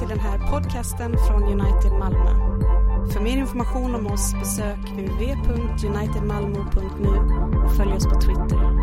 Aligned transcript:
till 0.00 0.08
den 0.08 0.20
här 0.20 0.38
podcasten 0.50 1.16
från 1.28 1.42
United 1.42 1.92
Malmö. 1.92 2.30
För 3.12 3.20
mer 3.20 3.36
information 3.36 3.94
om 3.94 4.06
oss 4.06 4.34
besök 4.34 4.78
www.unitedmalmo.nu 4.78 7.08
och 7.64 7.76
följ 7.76 7.92
oss 7.92 8.06
på 8.06 8.20
Twitter. 8.20 8.80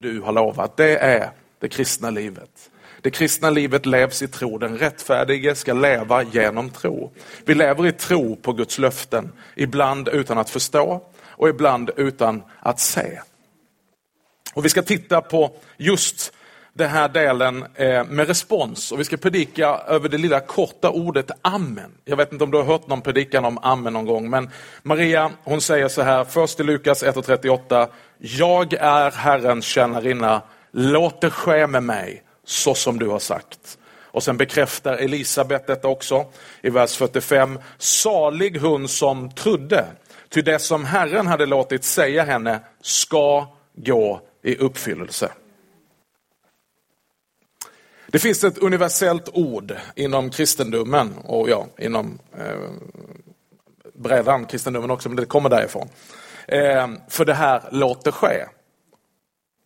du 0.00 0.20
har 0.20 0.32
lovat. 0.32 0.76
Det 0.76 0.98
är 0.98 1.30
det 1.58 1.68
kristna 1.68 2.10
livet. 2.10 2.70
Det 3.00 3.10
kristna 3.10 3.50
livet 3.50 3.86
levs 3.86 4.22
i 4.22 4.28
tro. 4.28 4.58
Den 4.58 4.78
rättfärdige 4.78 5.54
ska 5.54 5.72
leva 5.72 6.22
genom 6.22 6.70
tro. 6.70 7.12
Vi 7.44 7.54
lever 7.54 7.86
i 7.86 7.92
tro 7.92 8.36
på 8.36 8.52
Guds 8.52 8.78
löften, 8.78 9.32
ibland 9.56 10.08
utan 10.08 10.38
att 10.38 10.50
förstå 10.50 11.02
och 11.32 11.48
ibland 11.48 11.90
utan 11.96 12.42
att 12.60 12.80
se. 12.80 13.20
Och 14.54 14.64
Vi 14.64 14.68
ska 14.68 14.82
titta 14.82 15.20
på 15.20 15.56
just 15.76 16.32
den 16.74 16.90
här 16.90 17.08
delen 17.08 17.64
eh, 17.74 18.04
med 18.04 18.26
respons 18.26 18.92
och 18.92 19.00
vi 19.00 19.04
ska 19.04 19.16
predika 19.16 19.66
över 19.66 20.08
det 20.08 20.18
lilla 20.18 20.40
korta 20.40 20.90
ordet 20.90 21.30
amen. 21.42 21.90
Jag 22.04 22.16
vet 22.16 22.32
inte 22.32 22.44
om 22.44 22.50
du 22.50 22.58
har 22.58 22.64
hört 22.64 22.86
någon 22.86 23.00
predikan 23.00 23.44
om 23.44 23.58
amen 23.62 23.92
någon 23.92 24.06
gång, 24.06 24.30
men 24.30 24.50
Maria 24.82 25.30
hon 25.44 25.60
säger 25.60 25.88
så 25.88 26.02
här, 26.02 26.24
först 26.24 26.60
i 26.60 26.62
Lukas 26.62 27.04
1.38, 27.04 27.88
jag 28.18 28.72
är 28.72 29.10
Herrens 29.10 29.64
tjänarinna, 29.64 30.42
låt 30.70 31.20
det 31.20 31.30
ske 31.30 31.66
med 31.66 31.82
mig 31.82 32.22
så 32.44 32.74
som 32.74 32.98
du 32.98 33.08
har 33.08 33.18
sagt. 33.18 33.78
Och 34.12 34.22
sen 34.22 34.36
bekräftar 34.36 34.96
Elisabet 34.96 35.66
detta 35.66 35.88
också 35.88 36.26
i 36.62 36.70
vers 36.70 36.96
45. 36.96 37.58
Salig 37.78 38.58
hon 38.58 38.88
som 38.88 39.30
trodde, 39.30 39.86
ty 40.32 40.42
det 40.42 40.58
som 40.58 40.84
Herren 40.84 41.26
hade 41.26 41.46
låtit 41.46 41.84
säga 41.84 42.24
henne 42.24 42.60
ska 42.80 43.46
gå 43.74 44.20
i 44.42 44.56
uppfyllelse. 44.56 45.32
Det 48.06 48.18
finns 48.18 48.44
ett 48.44 48.58
universellt 48.58 49.28
ord 49.32 49.76
inom 49.96 50.30
kristendomen 50.30 51.14
och 51.24 51.50
ja, 51.50 51.66
inom 51.78 52.18
eh, 52.38 52.70
breddan 53.94 54.46
kristendomen 54.46 54.90
också, 54.90 55.08
men 55.08 55.16
det 55.16 55.24
kommer 55.26 55.50
därifrån. 55.50 55.88
Eh, 56.48 56.88
för 57.08 57.24
det 57.24 57.34
här, 57.34 57.62
låt 57.70 58.04
det 58.04 58.12
ske. 58.12 58.44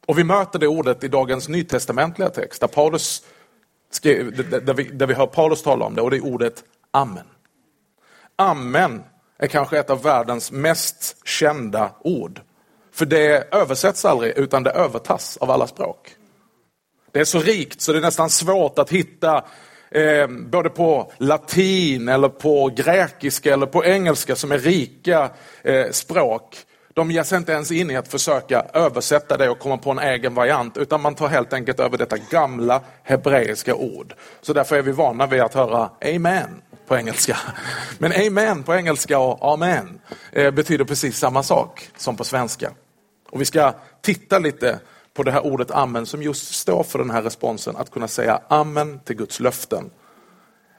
Och 0.07 0.19
vi 0.19 0.25
möter 0.25 0.59
det 0.59 0.67
ordet 0.67 1.05
i 1.05 1.09
dagens 1.09 1.49
nytestamentliga 1.49 2.29
text, 2.29 2.61
där, 2.61 2.69
Paulus 2.69 3.23
skrev, 3.91 4.51
där, 4.65 4.75
vi, 4.75 4.85
där 4.85 5.07
vi 5.07 5.15
hör 5.15 5.27
Paulus 5.27 5.63
tala 5.63 5.85
om 5.85 5.95
det, 5.95 6.03
och 6.03 6.11
det 6.11 6.17
är 6.17 6.25
ordet 6.25 6.65
amen. 6.91 7.27
Amen 8.37 9.03
är 9.39 9.47
kanske 9.47 9.79
ett 9.79 9.91
av 9.91 10.03
världens 10.03 10.53
mest 10.53 11.27
kända 11.27 11.91
ord. 12.01 12.41
För 12.93 13.07
det 13.07 13.55
översätts 13.55 14.05
aldrig, 14.05 14.39
utan 14.39 14.63
det 14.63 14.71
övertas 14.71 15.37
av 15.37 15.51
alla 15.51 15.67
språk. 15.67 16.15
Det 17.13 17.21
är 17.21 17.25
så 17.25 17.39
rikt 17.39 17.81
så 17.81 17.93
det 17.93 17.99
är 17.99 18.03
nästan 18.03 18.31
svårt 18.31 18.79
att 18.79 18.91
hitta 18.91 19.45
eh, 19.91 20.27
både 20.29 20.71
på 20.71 21.13
latin 21.17 22.09
eller 22.09 22.29
på 22.29 22.71
grekiska 22.77 23.53
eller 23.53 23.67
på 23.67 23.85
engelska 23.85 24.37
som 24.37 24.53
är 24.53 24.59
rika 24.59 25.31
eh, 25.63 25.91
språk. 25.91 26.57
De 26.95 27.11
ger 27.11 27.23
sig 27.23 27.39
inte 27.39 27.53
ens 27.53 27.73
in 27.73 27.91
i 27.91 27.97
att 27.97 28.09
försöka 28.09 28.67
översätta 28.73 29.37
det 29.37 29.49
och 29.49 29.59
komma 29.59 29.79
på 29.79 29.91
en 29.91 29.99
egen 29.99 30.35
variant 30.35 30.77
utan 30.77 31.01
man 31.01 31.15
tar 31.15 31.29
helt 31.29 31.53
enkelt 31.53 31.81
över 31.81 31.99
detta 31.99 32.17
gamla 32.31 32.81
hebreiska 33.03 33.75
ord. 33.75 34.15
Så 34.41 34.53
därför 34.53 34.77
är 34.77 34.83
vi 34.83 34.93
vana 34.93 35.27
vid 35.27 35.41
att 35.41 35.55
höra 35.55 35.91
amen 36.15 36.63
på 36.87 36.97
engelska. 36.97 37.37
Men 37.99 38.13
amen 38.13 38.63
på 38.63 38.75
engelska 38.75 39.19
och 39.19 39.53
amen 39.53 40.01
eh, 40.33 40.51
betyder 40.51 40.85
precis 40.85 41.19
samma 41.19 41.43
sak 41.43 41.89
som 41.97 42.17
på 42.17 42.25
svenska. 42.25 42.71
Och 43.31 43.41
vi 43.41 43.45
ska 43.45 43.75
titta 44.03 44.39
lite 44.39 44.79
på 45.15 45.23
det 45.23 45.31
här 45.31 45.47
ordet 45.47 45.71
amen 45.71 46.07
som 46.07 46.23
just 46.23 46.55
står 46.55 46.83
för 46.83 46.99
den 46.99 47.11
här 47.11 47.23
responsen, 47.23 47.77
att 47.77 47.91
kunna 47.91 48.09
säga 48.09 48.41
amen 48.49 49.01
till 49.05 49.17
Guds 49.17 49.41
löften. 49.41 49.91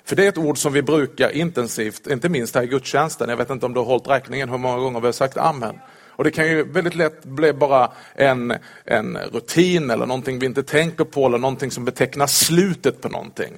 För 0.06 0.16
det 0.16 0.26
är 0.26 0.30
ett 0.30 0.38
ord 0.38 0.58
som 0.58 0.74
vi 0.74 0.82
brukar 0.82 1.30
intensivt, 1.30 2.08
inte 2.08 2.30
minst 2.30 2.56
här 2.56 2.64
i 2.64 2.68
gudstjänsten. 2.68 3.30
Jag 3.30 3.38
vet 3.38 3.50
inte 3.50 3.66
om 3.66 3.74
du 3.74 3.80
har 3.80 3.86
hållit 3.86 4.08
räkningen 4.08 4.50
hur 4.50 4.58
många 4.58 4.78
gånger 4.78 5.00
vi 5.00 5.08
har 5.08 5.12
sagt 5.12 5.38
amen. 5.38 5.76
Och 6.18 6.24
det 6.24 6.32
kan 6.32 6.48
ju 6.48 6.64
väldigt 6.64 6.96
lätt 6.96 7.26
bli 7.26 7.54
bara 7.54 7.92
en, 8.16 8.54
en 8.86 9.18
rutin 9.18 9.90
eller 9.90 10.06
någonting 10.06 10.40
vi 10.40 10.46
inte 10.46 10.64
tänker 10.64 11.04
på 11.04 11.26
eller 11.26 11.38
någonting 11.38 11.72
som 11.72 11.86
betecknar 11.86 12.28
slutet 12.28 13.02
på 13.02 13.10
någonting. 13.10 13.58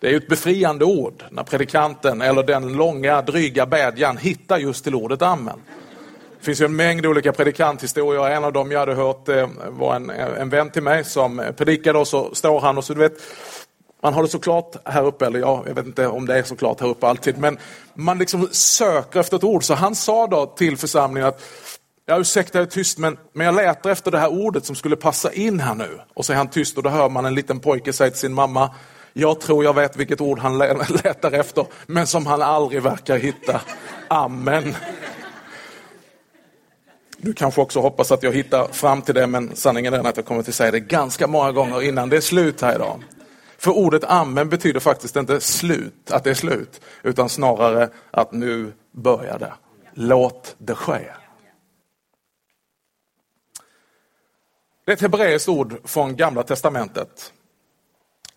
Det 0.00 0.12
är 0.12 0.16
ett 0.16 0.28
befriande 0.28 0.84
ord 0.84 1.24
när 1.30 1.42
predikanten 1.42 2.22
eller 2.22 2.42
den 2.42 2.72
långa 2.72 3.22
dryga 3.22 3.66
bedjan 3.66 4.16
hittar 4.16 4.58
just 4.58 4.84
till 4.84 4.94
ordet 4.94 5.22
amen. 5.22 5.60
Det 6.38 6.44
finns 6.44 6.60
ju 6.60 6.64
en 6.64 6.76
mängd 6.76 7.06
olika 7.06 7.32
predikanthistorier. 7.32 8.30
En 8.30 8.44
av 8.44 8.52
dem 8.52 8.72
jag 8.72 8.78
hade 8.78 8.94
hört 8.94 9.28
eh, 9.28 9.48
var 9.68 9.96
en, 9.96 10.10
en 10.10 10.48
vän 10.48 10.70
till 10.70 10.82
mig 10.82 11.04
som 11.04 11.42
predikade 11.56 11.98
och 11.98 12.08
så 12.08 12.34
står 12.34 12.60
han 12.60 12.78
och 12.78 12.84
så 12.84 12.94
du 12.94 13.00
vet 13.00 13.12
man 14.02 14.14
har 14.14 14.22
det 14.22 14.28
såklart 14.28 14.76
här 14.84 15.04
uppe, 15.04 15.26
eller 15.26 15.38
ja, 15.38 15.62
jag 15.66 15.74
vet 15.74 15.86
inte 15.86 16.06
om 16.06 16.26
det 16.26 16.38
är 16.38 16.42
såklart 16.42 16.80
här 16.80 16.88
uppe 16.88 17.06
alltid, 17.06 17.38
men 17.38 17.58
man 17.94 18.18
liksom 18.18 18.48
söker 18.52 19.20
efter 19.20 19.36
ett 19.36 19.44
ord. 19.44 19.64
Så 19.64 19.74
han 19.74 19.94
sa 19.94 20.26
då 20.26 20.46
till 20.46 20.76
församlingen 20.76 21.28
att 21.28 21.42
jag 22.06 22.20
ursäkta 22.20 22.58
jag 22.58 22.66
är 22.66 22.70
tyst 22.70 22.98
men, 22.98 23.16
men 23.32 23.46
jag 23.46 23.54
letar 23.54 23.90
efter 23.90 24.10
det 24.10 24.18
här 24.18 24.32
ordet 24.32 24.64
som 24.64 24.76
skulle 24.76 24.96
passa 24.96 25.32
in 25.32 25.60
här 25.60 25.74
nu. 25.74 26.00
Och 26.14 26.24
så 26.24 26.32
är 26.32 26.36
han 26.36 26.48
tyst 26.48 26.76
och 26.76 26.82
då 26.82 26.90
hör 26.90 27.08
man 27.08 27.24
en 27.24 27.34
liten 27.34 27.60
pojke 27.60 27.92
säga 27.92 28.10
till 28.10 28.20
sin 28.20 28.34
mamma, 28.34 28.74
jag 29.12 29.40
tror 29.40 29.64
jag 29.64 29.74
vet 29.74 29.96
vilket 29.96 30.20
ord 30.20 30.38
han 30.38 30.58
letar 31.04 31.32
efter, 31.32 31.66
men 31.86 32.06
som 32.06 32.26
han 32.26 32.42
aldrig 32.42 32.82
verkar 32.82 33.16
hitta. 33.16 33.60
Amen. 34.08 34.74
Du 37.16 37.32
kanske 37.32 37.60
också 37.60 37.80
hoppas 37.80 38.12
att 38.12 38.22
jag 38.22 38.32
hittar 38.32 38.68
fram 38.68 39.02
till 39.02 39.14
det, 39.14 39.26
men 39.26 39.56
sanningen 39.56 39.94
är 39.94 40.08
att 40.08 40.16
jag 40.16 40.26
kommer 40.26 40.40
att 40.40 40.54
säga 40.54 40.70
det 40.70 40.80
ganska 40.80 41.26
många 41.26 41.52
gånger 41.52 41.82
innan 41.82 42.08
det 42.08 42.16
är 42.16 42.20
slut 42.20 42.60
här 42.60 42.74
idag. 42.74 43.02
För 43.58 43.70
ordet 43.70 44.04
amen 44.04 44.48
betyder 44.48 44.80
faktiskt 44.80 45.16
inte 45.16 45.40
slut, 45.40 46.10
att 46.10 46.24
det 46.24 46.30
är 46.30 46.34
slut, 46.34 46.80
utan 47.02 47.28
snarare 47.28 47.88
att 48.10 48.32
nu 48.32 48.72
börjar 48.92 49.38
det. 49.38 49.52
Låt 49.94 50.54
det 50.58 50.74
ske. 50.74 51.00
Det 54.84 54.92
är 54.92 54.96
ett 54.96 55.00
hebreiskt 55.00 55.48
ord 55.48 55.76
från 55.84 56.16
Gamla 56.16 56.42
Testamentet. 56.42 57.32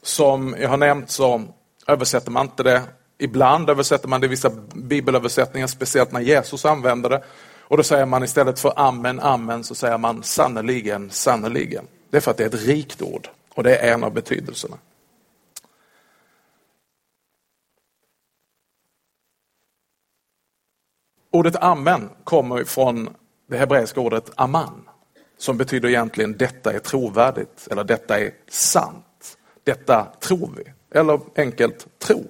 Som 0.03 0.55
jag 0.59 0.69
har 0.69 0.77
nämnt 0.77 1.09
så 1.09 1.41
översätter 1.87 2.31
man 2.31 2.45
inte 2.45 2.63
det. 2.63 2.81
Ibland 3.17 3.69
översätter 3.69 4.07
man 4.07 4.21
det 4.21 4.25
i 4.25 4.29
vissa 4.29 4.49
bibelöversättningar, 4.75 5.67
speciellt 5.67 6.11
när 6.11 6.21
Jesus 6.21 6.65
använder 6.65 7.09
det. 7.09 7.23
Och 7.59 7.77
då 7.77 7.83
säger 7.83 8.05
man 8.05 8.23
istället 8.23 8.59
för 8.59 8.73
amen, 8.75 9.19
amen, 9.19 9.63
så 9.63 9.75
säger 9.75 9.97
man 9.97 10.23
sannerligen, 10.23 11.09
sannerligen. 11.09 11.87
Det 12.09 12.17
är 12.17 12.21
för 12.21 12.31
att 12.31 12.37
det 12.37 12.43
är 12.43 12.47
ett 12.47 12.67
rikt 12.67 13.01
ord 13.01 13.29
och 13.55 13.63
det 13.63 13.77
är 13.77 13.93
en 13.93 14.03
av 14.03 14.13
betydelserna. 14.13 14.77
Ordet 21.31 21.55
amen 21.55 22.09
kommer 22.23 22.63
från 22.63 23.09
det 23.49 23.57
hebreiska 23.57 23.99
ordet 23.99 24.31
aman 24.35 24.89
som 25.37 25.57
betyder 25.57 25.89
egentligen 25.89 26.37
detta 26.37 26.73
är 26.73 26.79
trovärdigt 26.79 27.67
eller 27.71 27.83
detta 27.83 28.19
är 28.19 28.31
sant. 28.49 29.05
Detta 29.63 30.07
tror 30.19 30.51
vi. 30.57 30.63
Eller 30.99 31.19
enkelt 31.35 31.99
tro. 31.99 32.23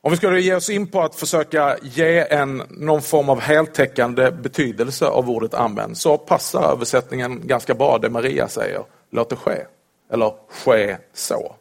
Om 0.00 0.10
vi 0.10 0.16
skulle 0.16 0.40
ge 0.40 0.54
oss 0.54 0.70
in 0.70 0.86
på 0.86 1.02
att 1.02 1.14
försöka 1.14 1.78
ge 1.82 2.18
en, 2.18 2.62
någon 2.70 3.02
form 3.02 3.28
av 3.28 3.40
heltäckande 3.40 4.30
betydelse 4.30 5.06
av 5.06 5.30
ordet 5.30 5.54
amen 5.54 5.94
så 5.94 6.18
passar 6.18 6.72
översättningen 6.72 7.46
ganska 7.46 7.74
bra 7.74 7.98
det 7.98 8.10
Maria 8.10 8.48
säger. 8.48 8.84
Låt 9.10 9.30
det 9.30 9.36
ske. 9.36 9.66
Eller 10.12 10.32
ske 10.48 10.96
så. 11.14 11.54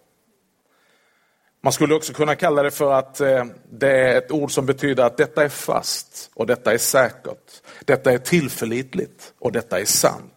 Man 1.62 1.74
skulle 1.74 1.96
också 1.96 2.14
kunna 2.14 2.36
kalla 2.36 2.64
det 2.64 2.72
för 2.72 2.94
att 2.94 3.22
eh, 3.22 3.46
det 3.70 3.92
är 3.92 4.18
ett 4.18 4.32
ord 4.32 4.52
som 4.52 4.66
betyder 4.66 5.04
att 5.04 5.18
detta 5.18 5.44
är 5.44 5.50
fast 5.50 6.32
och 6.34 6.48
detta 6.48 6.74
är 6.74 6.78
säkert. 6.78 7.62
Detta 7.86 8.12
är 8.12 8.18
tillförlitligt 8.18 9.34
och 9.40 9.52
detta 9.52 9.80
är 9.80 9.86
sant. 9.86 10.34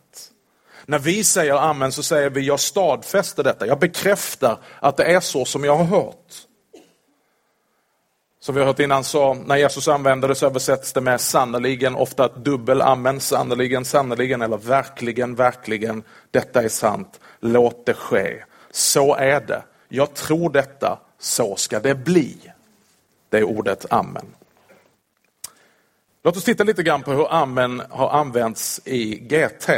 När 0.91 0.99
vi 0.99 1.25
säger 1.25 1.55
amen 1.55 1.93
så 1.93 2.03
säger 2.03 2.31
vi 2.31 2.41
jag 2.41 2.61
stadfäster 2.61 3.43
detta, 3.45 3.67
jag 3.67 3.79
bekräftar 3.79 4.59
att 4.81 4.97
det 4.97 5.05
är 5.05 5.21
så 5.21 5.45
som 5.45 5.65
jag 5.65 5.77
har 5.77 5.85
hört. 5.85 6.35
Som 8.41 8.55
vi 8.55 8.61
har 8.61 8.67
hört 8.67 8.81
innan 8.81 9.05
så 9.05 9.35
när 9.35 9.57
Jesus 9.57 9.89
använder 9.89 10.29
det 10.29 10.35
så 10.35 10.47
översätts 10.47 10.93
det 10.93 11.01
med 11.01 11.21
sannerligen, 11.21 11.95
ofta 11.95 12.25
ett 12.25 12.37
dubbel 12.37 12.83
amen, 12.83 13.21
sannerligen, 13.21 13.85
sannerligen 13.85 14.43
eller 14.43 14.57
verkligen, 14.57 15.35
verkligen, 15.35 16.03
detta 16.31 16.63
är 16.63 16.69
sant, 16.69 17.21
låt 17.41 17.87
det 17.87 17.95
ske. 17.95 18.45
Så 18.71 19.15
är 19.15 19.41
det. 19.41 19.63
Jag 19.89 20.15
tror 20.15 20.51
detta, 20.51 21.01
så 21.19 21.57
ska 21.57 21.81
det 21.81 21.95
bli. 21.95 22.37
Det 23.29 23.39
är 23.39 23.45
ordet 23.45 23.87
amen. 23.91 24.27
Låt 26.23 26.37
oss 26.37 26.45
titta 26.45 26.65
lite 26.65 26.83
grann 26.83 27.03
på 27.03 27.13
hur 27.13 27.33
amen 27.33 27.83
har 27.91 28.11
använts 28.11 28.81
i 28.85 29.15
GT, 29.15 29.71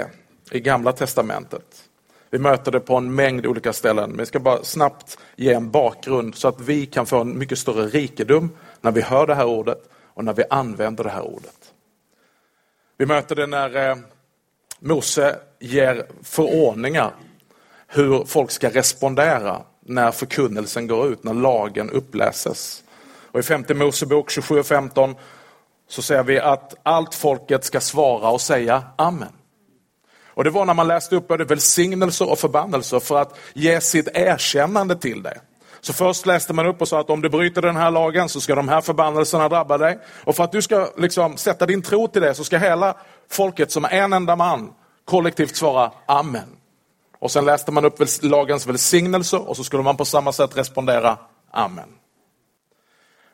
i 0.52 0.60
Gamla 0.60 0.92
Testamentet. 0.92 1.84
Vi 2.30 2.38
möter 2.38 2.72
det 2.72 2.80
på 2.80 2.96
en 2.96 3.14
mängd 3.14 3.46
olika 3.46 3.72
ställen, 3.72 4.10
men 4.10 4.18
jag 4.18 4.28
ska 4.28 4.40
bara 4.40 4.64
snabbt 4.64 5.18
ge 5.36 5.52
en 5.52 5.70
bakgrund 5.70 6.34
så 6.34 6.48
att 6.48 6.60
vi 6.60 6.86
kan 6.86 7.06
få 7.06 7.20
en 7.20 7.38
mycket 7.38 7.58
större 7.58 7.86
rikedom 7.86 8.50
när 8.80 8.92
vi 8.92 9.00
hör 9.00 9.26
det 9.26 9.34
här 9.34 9.46
ordet 9.46 9.90
och 10.14 10.24
när 10.24 10.32
vi 10.32 10.44
använder 10.50 11.04
det 11.04 11.10
här 11.10 11.22
ordet. 11.22 11.72
Vi 12.96 13.06
möter 13.06 13.36
det 13.36 13.46
när 13.46 13.90
eh, 13.90 13.96
Mose 14.78 15.36
ger 15.58 16.06
förordningar 16.22 17.10
hur 17.86 18.24
folk 18.24 18.50
ska 18.50 18.68
respondera 18.68 19.62
när 19.80 20.10
förkunnelsen 20.10 20.86
går 20.86 21.08
ut, 21.08 21.24
när 21.24 21.34
lagen 21.34 21.90
uppläses. 21.90 22.84
Och 23.32 23.40
I 23.40 23.42
femte 23.42 23.74
Mosebok 23.74 24.30
27 24.30 24.58
och 24.58 24.66
15 24.66 25.14
så 25.88 26.02
ser 26.02 26.22
vi 26.22 26.40
att 26.40 26.74
allt 26.82 27.14
folket 27.14 27.64
ska 27.64 27.80
svara 27.80 28.30
och 28.30 28.40
säga 28.40 28.82
Amen. 28.96 29.32
Och 30.34 30.44
Det 30.44 30.50
var 30.50 30.64
när 30.64 30.74
man 30.74 30.88
läste 30.88 31.16
upp 31.16 31.28
både 31.28 31.44
välsignelser 31.44 32.30
och 32.30 32.38
förbannelser 32.38 33.00
för 33.00 33.18
att 33.18 33.38
ge 33.54 33.80
sitt 33.80 34.08
erkännande 34.14 34.96
till 34.96 35.22
det. 35.22 35.40
Så 35.80 35.92
först 35.92 36.26
läste 36.26 36.52
man 36.52 36.66
upp 36.66 36.80
och 36.80 36.88
sa 36.88 37.00
att 37.00 37.10
om 37.10 37.22
du 37.22 37.28
bryter 37.28 37.62
den 37.62 37.76
här 37.76 37.90
lagen 37.90 38.28
så 38.28 38.40
ska 38.40 38.54
de 38.54 38.68
här 38.68 38.80
förbannelserna 38.80 39.48
drabba 39.48 39.78
dig. 39.78 39.98
Och 40.24 40.36
för 40.36 40.44
att 40.44 40.52
du 40.52 40.62
ska 40.62 40.88
liksom 40.96 41.36
sätta 41.36 41.66
din 41.66 41.82
tro 41.82 42.08
till 42.08 42.22
det 42.22 42.34
så 42.34 42.44
ska 42.44 42.58
hela 42.58 42.96
folket 43.30 43.70
som 43.70 43.84
en 43.84 44.12
enda 44.12 44.36
man 44.36 44.72
kollektivt 45.04 45.56
svara 45.56 45.90
Amen. 46.06 46.56
Och 47.18 47.30
sen 47.30 47.44
läste 47.44 47.72
man 47.72 47.84
upp 47.84 47.98
lagens 48.22 48.66
välsignelser 48.66 49.48
och 49.48 49.56
så 49.56 49.64
skulle 49.64 49.82
man 49.82 49.96
på 49.96 50.04
samma 50.04 50.32
sätt 50.32 50.56
respondera 50.56 51.18
Amen. 51.50 51.88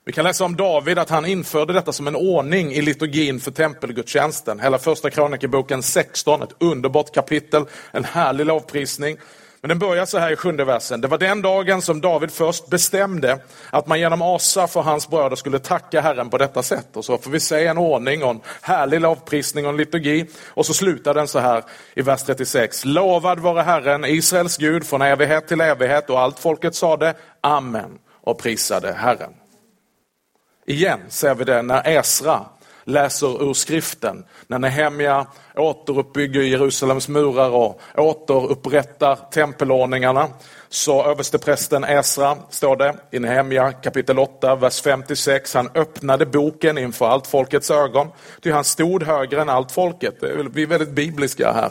Vi 0.08 0.12
kan 0.12 0.24
läsa 0.24 0.44
om 0.44 0.56
David 0.56 0.98
att 0.98 1.10
han 1.10 1.26
införde 1.26 1.72
detta 1.72 1.92
som 1.92 2.06
en 2.06 2.16
ordning 2.16 2.72
i 2.72 2.82
liturgin 2.82 3.40
för 3.40 3.50
tempelgudstjänsten. 3.50 4.60
Hela 4.60 4.78
första 4.78 5.10
krönikeboken 5.10 5.82
16, 5.82 6.42
ett 6.42 6.54
underbart 6.58 7.14
kapitel, 7.14 7.64
en 7.90 8.04
härlig 8.04 8.46
lovprisning. 8.46 9.16
Men 9.60 9.68
den 9.68 9.78
börjar 9.78 10.06
så 10.06 10.18
här 10.18 10.32
i 10.32 10.36
sjunde 10.36 10.64
versen. 10.64 11.00
Det 11.00 11.08
var 11.08 11.18
den 11.18 11.42
dagen 11.42 11.82
som 11.82 12.00
David 12.00 12.30
först 12.30 12.70
bestämde 12.70 13.38
att 13.70 13.86
man 13.86 14.00
genom 14.00 14.22
Asaf 14.22 14.76
och 14.76 14.84
hans 14.84 15.08
bröder 15.08 15.36
skulle 15.36 15.58
tacka 15.58 16.00
Herren 16.00 16.30
på 16.30 16.38
detta 16.38 16.62
sätt. 16.62 16.96
Och 16.96 17.04
så 17.04 17.18
får 17.18 17.30
vi 17.30 17.40
se 17.40 17.66
en 17.66 17.78
ordning 17.78 18.24
och 18.24 18.30
en 18.30 18.40
härlig 18.62 19.00
lovprisning 19.00 19.64
och 19.64 19.70
en 19.70 19.76
liturgi. 19.76 20.26
Och 20.46 20.66
så 20.66 20.74
slutar 20.74 21.14
den 21.14 21.28
så 21.28 21.38
här 21.38 21.64
i 21.94 22.02
vers 22.02 22.22
36. 22.22 22.84
Lovad 22.84 23.38
vare 23.38 23.62
Herren, 23.62 24.04
Israels 24.04 24.56
Gud, 24.56 24.86
från 24.86 25.02
evighet 25.02 25.48
till 25.48 25.60
evighet. 25.60 26.10
Och 26.10 26.20
allt 26.20 26.38
folket 26.38 26.74
sade 26.74 27.14
Amen 27.40 27.98
och 28.22 28.38
prisade 28.38 28.92
Herren. 28.92 29.32
Igen 30.68 31.00
ser 31.08 31.34
vi 31.34 31.44
det 31.44 31.62
när 31.62 31.88
Esra 31.88 32.46
läser 32.84 33.42
ur 33.50 33.54
skriften, 33.54 34.24
när 34.46 34.58
Nehemja 34.58 35.26
återuppbygger 35.56 36.40
Jerusalems 36.40 37.08
murar 37.08 37.50
och 37.50 37.80
återupprättar 37.96 39.18
tempelordningarna, 39.32 40.28
så 40.68 41.04
översteprästen 41.04 41.84
Esra, 41.84 42.36
står 42.50 42.76
det 42.76 42.94
i 43.10 43.18
Nehemja 43.18 43.72
kapitel 43.72 44.18
8, 44.18 44.54
vers 44.54 44.82
56, 44.82 45.54
han 45.54 45.70
öppnade 45.74 46.26
boken 46.26 46.78
inför 46.78 47.08
allt 47.08 47.26
folkets 47.26 47.70
ögon, 47.70 48.08
ty 48.42 48.50
han 48.50 48.64
stod 48.64 49.02
högre 49.02 49.40
än 49.40 49.48
allt 49.48 49.72
folket. 49.72 50.14
Vi 50.52 50.62
är 50.62 50.66
väldigt 50.66 50.90
bibliska 50.90 51.52
här. 51.52 51.70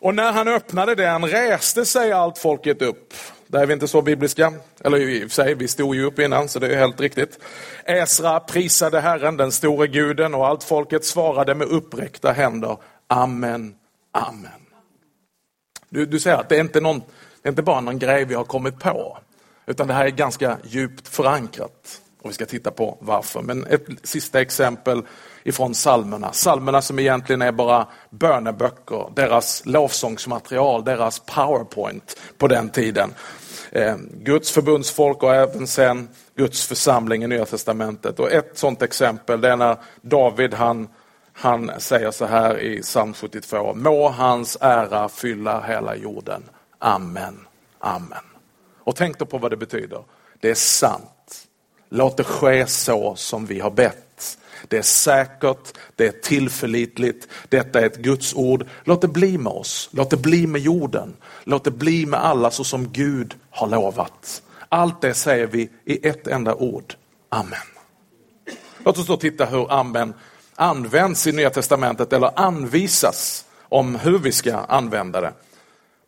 Och 0.00 0.14
när 0.14 0.32
han 0.32 0.48
öppnade 0.48 0.94
den 0.94 1.26
reste 1.26 1.84
sig 1.84 2.12
allt 2.12 2.38
folket 2.38 2.82
upp 2.82 3.14
där 3.46 3.62
är 3.62 3.66
vi 3.66 3.72
inte 3.72 3.88
så 3.88 4.02
bibliska. 4.02 4.52
Eller 4.80 4.98
i 4.98 5.18
och 5.18 5.30
för 5.30 5.34
sig, 5.34 5.54
vi 5.54 5.68
stod 5.68 5.94
ju 5.94 6.04
upp 6.04 6.18
innan 6.18 6.48
så 6.48 6.58
det 6.58 6.74
är 6.74 6.76
helt 6.76 7.00
riktigt. 7.00 7.38
Esra 7.84 8.40
prisade 8.40 9.00
Herren, 9.00 9.36
den 9.36 9.52
store 9.52 9.86
guden 9.86 10.34
och 10.34 10.46
allt 10.46 10.64
folket 10.64 11.04
svarade 11.04 11.54
med 11.54 11.66
uppräckta 11.66 12.32
händer. 12.32 12.76
Amen, 13.06 13.74
amen. 14.12 14.50
Du, 15.88 16.06
du 16.06 16.20
säger 16.20 16.36
att 16.36 16.48
det 16.48 16.56
är, 16.56 16.60
inte 16.60 16.80
någon, 16.80 16.98
det 17.42 17.48
är 17.48 17.50
inte 17.50 17.62
bara 17.62 17.80
någon 17.80 17.98
grej 17.98 18.24
vi 18.24 18.34
har 18.34 18.44
kommit 18.44 18.78
på. 18.78 19.18
Utan 19.66 19.88
det 19.88 19.94
här 19.94 20.04
är 20.04 20.10
ganska 20.10 20.58
djupt 20.64 21.08
förankrat. 21.08 22.00
Och 22.22 22.30
vi 22.30 22.34
ska 22.34 22.46
titta 22.46 22.70
på 22.70 22.98
varför. 23.00 23.42
Men 23.42 23.66
ett 23.66 23.86
sista 24.02 24.40
exempel 24.40 25.02
ifrån 25.44 25.72
psalmerna. 25.72 26.28
Psalmerna 26.28 26.82
som 26.82 26.98
egentligen 26.98 27.42
är 27.42 27.52
bara 27.52 27.86
böneböcker, 28.10 29.10
deras 29.14 29.66
lovsångsmaterial, 29.66 30.84
deras 30.84 31.18
powerpoint 31.18 32.20
på 32.38 32.48
den 32.48 32.68
tiden. 32.70 33.14
Eh, 33.72 33.96
Guds 34.12 34.50
förbundsfolk 34.50 35.22
och 35.22 35.34
även 35.34 35.66
sen 35.66 36.08
Guds 36.36 36.66
församling 36.66 37.24
i 37.24 37.26
Nya 37.26 37.44
Testamentet. 37.44 38.20
Och 38.20 38.32
ett 38.32 38.58
sådant 38.58 38.82
exempel 38.82 39.40
det 39.40 39.50
är 39.50 39.56
när 39.56 39.76
David 40.00 40.54
han, 40.54 40.88
han 41.32 41.70
säger 41.78 42.10
så 42.10 42.26
här 42.26 42.60
i 42.60 42.82
psalm 42.82 43.14
72. 43.14 43.74
Må 43.74 44.08
hans 44.08 44.58
ära 44.60 45.08
fylla 45.08 45.60
hela 45.60 45.96
jorden. 45.96 46.42
Amen. 46.78 47.46
Amen. 47.78 48.24
Och 48.78 48.96
tänk 48.96 49.18
då 49.18 49.26
på 49.26 49.38
vad 49.38 49.50
det 49.50 49.56
betyder. 49.56 50.04
Det 50.40 50.50
är 50.50 50.54
sant. 50.54 51.46
Låt 51.88 52.16
det 52.16 52.24
ske 52.24 52.66
så 52.66 53.14
som 53.16 53.46
vi 53.46 53.60
har 53.60 53.70
bett. 53.70 54.03
Det 54.68 54.78
är 54.78 54.82
säkert, 54.82 55.78
det 55.96 56.06
är 56.06 56.12
tillförlitligt, 56.12 57.28
detta 57.48 57.80
är 57.80 57.86
ett 57.86 57.96
Guds 57.96 58.34
ord. 58.34 58.66
Låt 58.84 59.00
det 59.00 59.08
bli 59.08 59.38
med 59.38 59.52
oss, 59.52 59.88
låt 59.92 60.10
det 60.10 60.16
bli 60.16 60.46
med 60.46 60.60
jorden, 60.60 61.16
låt 61.44 61.64
det 61.64 61.70
bli 61.70 62.06
med 62.06 62.24
alla 62.24 62.50
så 62.50 62.64
som 62.64 62.92
Gud 62.92 63.34
har 63.50 63.66
lovat. 63.66 64.42
Allt 64.68 65.00
det 65.00 65.14
säger 65.14 65.46
vi 65.46 65.70
i 65.84 66.08
ett 66.08 66.26
enda 66.26 66.54
ord, 66.54 66.94
Amen. 67.28 67.58
Låt 68.84 68.98
oss 68.98 69.06
då 69.06 69.16
titta 69.16 69.44
hur 69.44 69.72
Amen 69.72 70.14
används 70.54 71.26
i 71.26 71.32
Nya 71.32 71.50
Testamentet 71.50 72.12
eller 72.12 72.40
anvisas 72.40 73.44
om 73.68 73.94
hur 73.94 74.18
vi 74.18 74.32
ska 74.32 74.56
använda 74.56 75.20
det. 75.20 75.32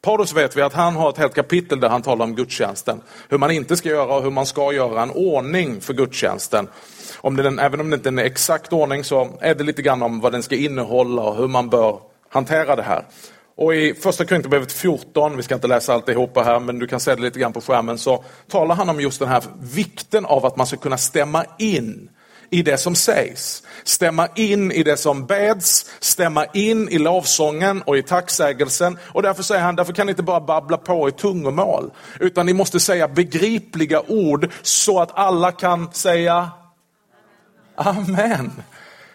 Paulus 0.06 0.32
vet 0.32 0.56
vi 0.56 0.62
att 0.62 0.72
han 0.72 0.96
har 0.96 1.10
ett 1.10 1.18
helt 1.18 1.34
kapitel 1.34 1.80
där 1.80 1.88
han 1.88 2.02
talar 2.02 2.24
om 2.24 2.34
gudstjänsten. 2.34 3.00
Hur 3.28 3.38
man 3.38 3.50
inte 3.50 3.76
ska 3.76 3.88
göra 3.88 4.14
och 4.14 4.22
hur 4.22 4.30
man 4.30 4.46
ska 4.46 4.72
göra, 4.72 5.02
en 5.02 5.10
ordning 5.10 5.80
för 5.80 5.94
gudstjänsten. 5.94 6.68
Om 7.16 7.36
den, 7.36 7.58
även 7.58 7.80
om 7.80 7.90
det 7.90 7.96
inte 7.96 8.08
är 8.08 8.12
en 8.12 8.18
exakt 8.18 8.72
ordning 8.72 9.04
så 9.04 9.28
är 9.40 9.54
det 9.54 9.64
lite 9.64 9.82
grann 9.82 10.02
om 10.02 10.20
vad 10.20 10.32
den 10.32 10.42
ska 10.42 10.56
innehålla 10.56 11.22
och 11.22 11.36
hur 11.36 11.48
man 11.48 11.68
bör 11.68 12.00
hantera 12.28 12.76
det 12.76 12.82
här. 12.82 13.04
Och 13.56 13.74
i 13.74 13.94
första 13.94 14.24
Korinthierbrevet 14.24 14.72
14, 14.72 15.36
vi 15.36 15.42
ska 15.42 15.54
inte 15.54 15.68
läsa 15.68 15.94
alltihopa 15.94 16.42
här 16.42 16.60
men 16.60 16.78
du 16.78 16.86
kan 16.86 17.00
se 17.00 17.14
det 17.14 17.22
lite 17.22 17.38
grann 17.38 17.52
på 17.52 17.60
skärmen, 17.60 17.98
så 17.98 18.24
talar 18.48 18.74
han 18.74 18.88
om 18.88 19.00
just 19.00 19.18
den 19.18 19.28
här 19.28 19.42
vikten 19.60 20.26
av 20.26 20.46
att 20.46 20.56
man 20.56 20.66
ska 20.66 20.76
kunna 20.76 20.98
stämma 20.98 21.44
in 21.58 22.08
i 22.50 22.62
det 22.62 22.78
som 22.78 22.94
sägs. 22.94 23.62
Stämma 23.84 24.28
in 24.34 24.72
i 24.72 24.82
det 24.82 24.96
som 24.96 25.26
beds, 25.26 25.86
stämma 26.00 26.46
in 26.46 26.88
i 26.88 26.98
lovsången 26.98 27.82
och 27.82 27.96
i 27.96 28.02
tacksägelsen. 28.02 28.98
Och 29.02 29.22
därför 29.22 29.42
säger 29.42 29.62
han, 29.62 29.76
därför 29.76 29.92
kan 29.92 30.06
ni 30.06 30.10
inte 30.10 30.22
bara 30.22 30.40
babbla 30.40 30.76
på 30.76 31.08
i 31.08 31.12
tungomål. 31.12 31.90
Utan 32.20 32.46
ni 32.46 32.52
måste 32.52 32.80
säga 32.80 33.08
begripliga 33.08 34.02
ord 34.08 34.50
så 34.62 35.00
att 35.00 35.10
alla 35.14 35.52
kan 35.52 35.92
säga 35.92 36.50
Amen. 37.76 38.52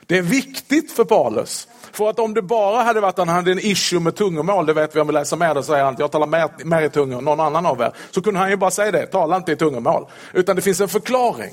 Det 0.07 0.17
är 0.17 0.21
viktigt 0.21 0.91
för 0.91 1.03
Paulus. 1.03 1.67
För 1.91 2.09
att 2.09 2.19
om 2.19 2.33
det 2.33 2.41
bara 2.41 2.83
hade 2.83 3.01
varit 3.01 3.19
att 3.19 3.27
han 3.27 3.35
hade 3.35 3.51
en 3.51 3.59
issue 3.59 3.99
med 3.99 4.15
tungomål, 4.15 4.65
det 4.65 4.73
vet 4.73 4.95
vi 4.95 4.99
om 4.99 5.07
vi 5.07 5.13
läser 5.13 5.37
mer, 5.37 5.53
då 5.53 5.63
säger 5.63 5.83
han 5.83 5.95
jag 5.99 6.11
talar 6.11 6.27
mer, 6.27 6.65
mer 6.65 6.81
i 6.81 6.89
tungor 6.89 7.17
än 7.17 7.25
någon 7.25 7.39
annan 7.39 7.65
av 7.65 7.81
er. 7.81 7.91
Så 8.11 8.21
kunde 8.21 8.39
han 8.39 8.49
ju 8.49 8.55
bara 8.55 8.71
säga 8.71 8.91
det, 8.91 9.05
tala 9.05 9.35
inte 9.35 9.51
i 9.51 9.55
tungomål. 9.55 10.05
Utan 10.33 10.55
det 10.55 10.61
finns 10.61 10.81
en 10.81 10.87
förklaring. 10.87 11.51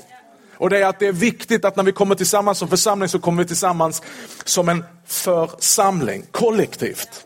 Och 0.59 0.69
det 0.69 0.77
är 0.77 0.85
att 0.85 0.99
det 0.99 1.07
är 1.07 1.11
viktigt 1.11 1.65
att 1.65 1.75
när 1.75 1.83
vi 1.83 1.91
kommer 1.91 2.15
tillsammans 2.15 2.57
som 2.57 2.67
församling 2.67 3.09
så 3.09 3.19
kommer 3.19 3.43
vi 3.43 3.47
tillsammans 3.47 4.01
som 4.43 4.69
en 4.69 4.83
församling, 5.07 6.23
kollektivt. 6.31 7.25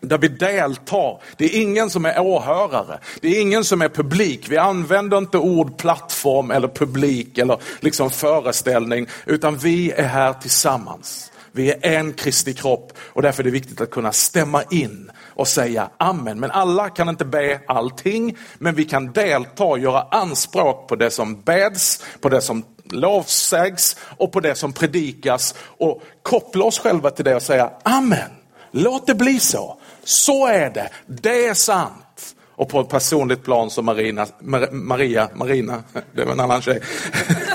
Där 0.00 0.18
vi 0.18 0.28
deltar. 0.28 1.20
Det 1.36 1.44
är 1.44 1.60
ingen 1.62 1.90
som 1.90 2.04
är 2.04 2.20
åhörare. 2.20 2.98
Det 3.20 3.28
är 3.28 3.40
ingen 3.40 3.64
som 3.64 3.82
är 3.82 3.88
publik. 3.88 4.48
Vi 4.48 4.56
använder 4.56 5.18
inte 5.18 5.38
ord 5.38 5.78
plattform 5.78 6.50
eller 6.50 6.68
publik 6.68 7.38
eller 7.38 7.58
liksom 7.80 8.10
föreställning. 8.10 9.06
Utan 9.26 9.56
vi 9.56 9.90
är 9.90 10.06
här 10.06 10.32
tillsammans. 10.32 11.32
Vi 11.56 11.70
är 11.70 11.98
en 11.98 12.12
Kristi 12.12 12.54
kropp 12.54 12.92
och 12.98 13.22
därför 13.22 13.42
är 13.42 13.44
det 13.44 13.50
viktigt 13.50 13.80
att 13.80 13.90
kunna 13.90 14.12
stämma 14.12 14.62
in 14.70 15.10
och 15.24 15.48
säga 15.48 15.90
amen. 15.98 16.40
Men 16.40 16.50
alla 16.50 16.90
kan 16.90 17.08
inte 17.08 17.24
be 17.24 17.60
allting, 17.66 18.36
men 18.58 18.74
vi 18.74 18.84
kan 18.84 19.12
delta 19.12 19.64
och 19.64 19.78
göra 19.78 20.02
anspråk 20.10 20.88
på 20.88 20.96
det 20.96 21.10
som 21.10 21.40
beds, 21.40 22.04
på 22.20 22.28
det 22.28 22.40
som 22.40 22.64
lovsägs 22.84 23.96
och 24.00 24.32
på 24.32 24.40
det 24.40 24.54
som 24.54 24.72
predikas 24.72 25.54
och 25.60 26.02
koppla 26.22 26.64
oss 26.64 26.78
själva 26.78 27.10
till 27.10 27.24
det 27.24 27.34
och 27.34 27.42
säga 27.42 27.70
amen. 27.82 28.30
Låt 28.70 29.06
det 29.06 29.14
bli 29.14 29.40
så. 29.40 29.78
Så 30.04 30.46
är 30.46 30.70
det. 30.70 30.88
Det 31.06 31.46
är 31.46 31.54
sant. 31.54 32.34
Och 32.48 32.68
på 32.68 32.80
ett 32.80 32.88
personligt 32.88 33.44
plan 33.44 33.70
som 33.70 33.84
Marina, 33.84 34.26
Maria, 34.70 35.28
Marina, 35.34 35.82
det 36.12 36.24
var 36.24 36.32
en 36.32 36.40
annan 36.40 36.62
tjej, 36.62 36.80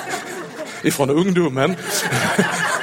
ifrån 0.84 1.10
ungdomen. 1.10 1.76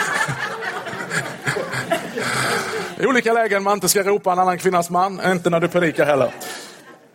I 3.01 3.07
olika 3.07 3.33
lägen 3.33 3.63
man 3.63 3.75
inte 3.75 3.89
ska 3.89 4.03
ropa 4.03 4.33
en 4.33 4.39
annan 4.39 4.59
kvinnas 4.59 4.91
man, 4.91 5.21
inte 5.33 5.51
när 5.51 5.61
du 5.61 5.69
predikar 5.69 6.05
heller. 6.05 6.35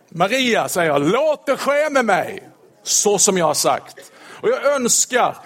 Maria 0.08 0.68
säger, 0.68 0.98
låt 0.98 1.46
det 1.46 1.56
ske 1.56 1.90
med 1.90 2.04
mig, 2.04 2.48
så 2.82 3.18
som 3.18 3.38
jag 3.38 3.46
har 3.46 3.54
sagt. 3.54 4.12
Och 4.40 4.48
jag 4.48 4.74
önskar, 4.74 5.36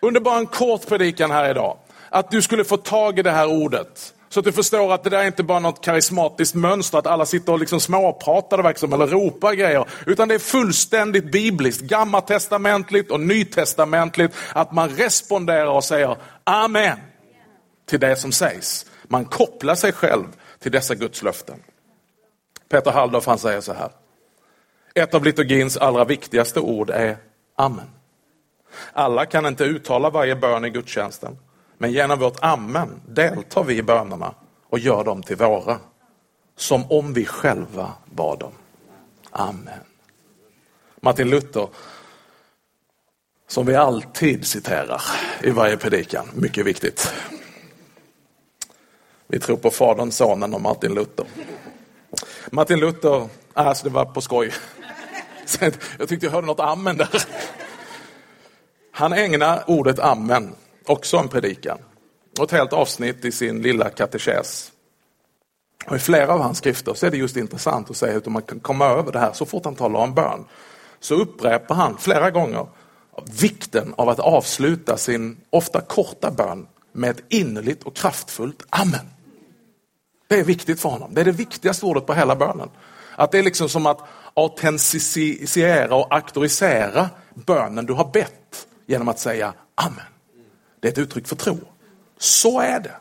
under 0.00 0.20
bara 0.20 0.38
en 0.38 0.46
kort 0.46 0.88
predikan 0.88 1.30
här 1.30 1.50
idag, 1.50 1.78
att 2.10 2.30
du 2.30 2.42
skulle 2.42 2.64
få 2.64 2.76
tag 2.76 3.18
i 3.18 3.22
det 3.22 3.30
här 3.30 3.46
ordet. 3.46 4.14
Så 4.28 4.40
att 4.40 4.44
du 4.46 4.52
förstår 4.52 4.94
att 4.94 5.04
det 5.04 5.10
där 5.10 5.18
är 5.18 5.26
inte 5.26 5.42
bara 5.42 5.58
något 5.58 5.84
karismatiskt 5.84 6.54
mönster, 6.54 6.98
att 6.98 7.06
alla 7.06 7.26
sitter 7.26 7.52
och 7.52 7.58
liksom 7.58 7.80
småpratar 7.80 8.68
liksom, 8.68 8.92
eller 8.92 9.06
ropar 9.06 9.52
grejer. 9.52 9.84
Utan 10.06 10.28
det 10.28 10.34
är 10.34 10.38
fullständigt 10.38 11.32
bibliskt, 11.32 11.80
gammaltestamentligt 11.80 13.10
och 13.10 13.20
nytestamentligt, 13.20 14.34
att 14.52 14.72
man 14.72 14.88
responderar 14.88 15.70
och 15.70 15.84
säger 15.84 16.16
Amen. 16.44 16.98
till 17.86 18.00
det 18.00 18.16
som 18.16 18.32
sägs. 18.32 18.86
Man 19.08 19.24
kopplar 19.24 19.74
sig 19.74 19.92
själv 19.92 20.26
till 20.58 20.72
dessa 20.72 20.94
Guds 20.94 21.22
löften. 21.22 21.62
Peter 22.68 22.90
Halldorf 22.90 23.26
han 23.26 23.38
säger 23.38 23.60
så 23.60 23.72
här. 23.72 23.90
Ett 24.94 25.14
av 25.14 25.24
liturgins 25.24 25.76
allra 25.76 26.04
viktigaste 26.04 26.60
ord 26.60 26.90
är 26.90 27.16
Amen. 27.56 27.90
Alla 28.92 29.26
kan 29.26 29.46
inte 29.46 29.64
uttala 29.64 30.10
varje 30.10 30.36
bön 30.36 30.64
i 30.64 30.70
gudstjänsten, 30.70 31.38
men 31.78 31.92
genom 31.92 32.18
vårt 32.18 32.38
Amen 32.40 33.00
deltar 33.08 33.64
vi 33.64 33.76
i 33.76 33.82
bönerna 33.82 34.34
och 34.68 34.78
gör 34.78 35.04
dem 35.04 35.22
till 35.22 35.36
våra. 35.36 35.78
Som 36.56 36.90
om 36.90 37.12
vi 37.12 37.24
själva 37.24 37.92
bad 38.04 38.38
dem. 38.38 38.52
Amen. 39.30 39.80
Martin 41.00 41.30
Luther, 41.30 41.68
som 43.48 43.66
vi 43.66 43.74
alltid 43.74 44.46
citerar 44.46 45.02
i 45.42 45.50
varje 45.50 45.76
predikan, 45.76 46.28
mycket 46.34 46.66
viktigt. 46.66 47.14
Vi 49.28 49.40
tror 49.40 49.56
på 49.56 49.70
Fadern, 49.70 50.12
Sonen 50.12 50.54
och 50.54 50.60
Martin 50.60 50.94
Luther. 50.94 51.26
Martin 52.50 52.80
Luther, 52.80 53.28
alltså 53.54 53.84
det 53.84 53.90
var 53.90 54.04
på 54.04 54.20
skoj. 54.20 54.52
Jag 55.98 56.08
tyckte 56.08 56.26
jag 56.26 56.32
hörde 56.32 56.46
något 56.46 56.60
amen 56.60 56.96
där. 56.96 57.08
Han 58.92 59.12
ägnar 59.12 59.64
ordet 59.66 59.98
amen 59.98 60.54
också 60.86 61.16
en 61.16 61.28
predikan 61.28 61.78
och 62.38 62.44
ett 62.44 62.50
helt 62.50 62.72
avsnitt 62.72 63.24
i 63.24 63.32
sin 63.32 63.62
lilla 63.62 63.90
katekes. 63.90 64.72
Och 65.86 65.96
I 65.96 65.98
flera 65.98 66.34
av 66.34 66.40
hans 66.40 66.58
skrifter 66.58 66.94
så 66.94 67.06
är 67.06 67.10
det 67.10 67.16
just 67.16 67.36
intressant 67.36 67.90
att 67.90 67.96
se 67.96 68.10
hur 68.10 68.30
man 68.30 68.42
kan 68.42 68.60
komma 68.60 68.86
över 68.86 69.12
det 69.12 69.18
här. 69.18 69.32
Så 69.32 69.46
fort 69.46 69.64
han 69.64 69.74
talar 69.74 70.00
om 70.00 70.14
bön 70.14 70.44
så 71.00 71.14
upprepar 71.14 71.74
han 71.74 71.98
flera 71.98 72.30
gånger 72.30 72.66
vikten 73.40 73.94
av 73.96 74.08
att 74.08 74.18
avsluta 74.18 74.96
sin 74.96 75.36
ofta 75.50 75.80
korta 75.80 76.30
bön 76.30 76.66
med 76.92 77.10
ett 77.10 77.22
innerligt 77.28 77.82
och 77.82 77.96
kraftfullt 77.96 78.66
amen. 78.70 79.17
Det 80.28 80.40
är 80.40 80.44
viktigt 80.44 80.80
för 80.80 80.88
honom. 80.88 81.14
Det 81.14 81.20
är 81.20 81.24
det 81.24 81.32
viktigaste 81.32 81.86
ordet 81.86 82.06
på 82.06 82.14
hela 82.14 82.36
bönen. 82.36 82.68
Att 83.16 83.32
det 83.32 83.38
är 83.38 83.42
liksom 83.42 83.68
som 83.68 83.86
att 83.86 84.00
autentisera 84.34 85.94
och 85.94 86.14
auktorisera 86.14 87.10
bönen 87.34 87.86
du 87.86 87.92
har 87.92 88.10
bett 88.12 88.66
genom 88.86 89.08
att 89.08 89.18
säga 89.18 89.52
amen. 89.74 90.00
Det 90.80 90.88
är 90.88 90.92
ett 90.92 90.98
uttryck 90.98 91.28
för 91.28 91.36
tro. 91.36 91.58
Så 92.18 92.60
är 92.60 92.80
det. 92.80 92.96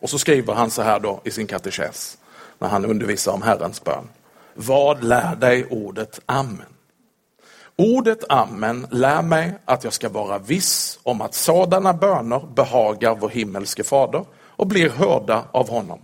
Och 0.00 0.10
så 0.10 0.18
skriver 0.18 0.54
han 0.54 0.70
så 0.70 0.82
här 0.82 1.00
då 1.00 1.20
i 1.24 1.30
sin 1.30 1.46
katekes 1.46 2.18
när 2.58 2.68
han 2.68 2.84
undervisar 2.84 3.32
om 3.32 3.42
Herrens 3.42 3.84
bön. 3.84 4.08
Vad 4.54 5.04
lär 5.04 5.36
dig 5.36 5.66
ordet 5.70 6.20
amen? 6.26 6.66
Ordet 7.76 8.24
amen 8.28 8.86
lär 8.90 9.22
mig 9.22 9.58
att 9.64 9.84
jag 9.84 9.92
ska 9.92 10.08
vara 10.08 10.38
viss 10.38 10.98
om 11.02 11.20
att 11.20 11.34
sådana 11.34 11.92
böner 11.92 12.40
behagar 12.54 13.14
vår 13.14 13.28
himmelske 13.28 13.84
fader 13.84 14.24
och 14.34 14.66
blir 14.66 14.90
hörda 14.90 15.44
av 15.52 15.70
honom. 15.70 16.00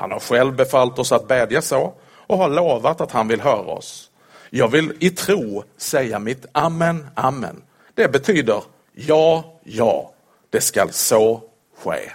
Han 0.00 0.10
har 0.10 0.20
själv 0.20 0.56
befallt 0.56 0.98
oss 0.98 1.12
att 1.12 1.28
bedja 1.28 1.62
så 1.62 1.94
och 2.08 2.38
har 2.38 2.48
lovat 2.48 3.00
att 3.00 3.12
han 3.12 3.28
vill 3.28 3.40
höra 3.40 3.72
oss. 3.72 4.10
Jag 4.50 4.68
vill 4.68 4.96
i 5.00 5.10
tro 5.10 5.64
säga 5.76 6.18
mitt 6.18 6.46
amen, 6.52 7.06
amen. 7.14 7.62
Det 7.94 8.08
betyder 8.08 8.62
ja, 8.92 9.54
ja, 9.62 10.12
det 10.50 10.60
skall 10.60 10.92
så 10.92 11.42
ske. 11.76 12.10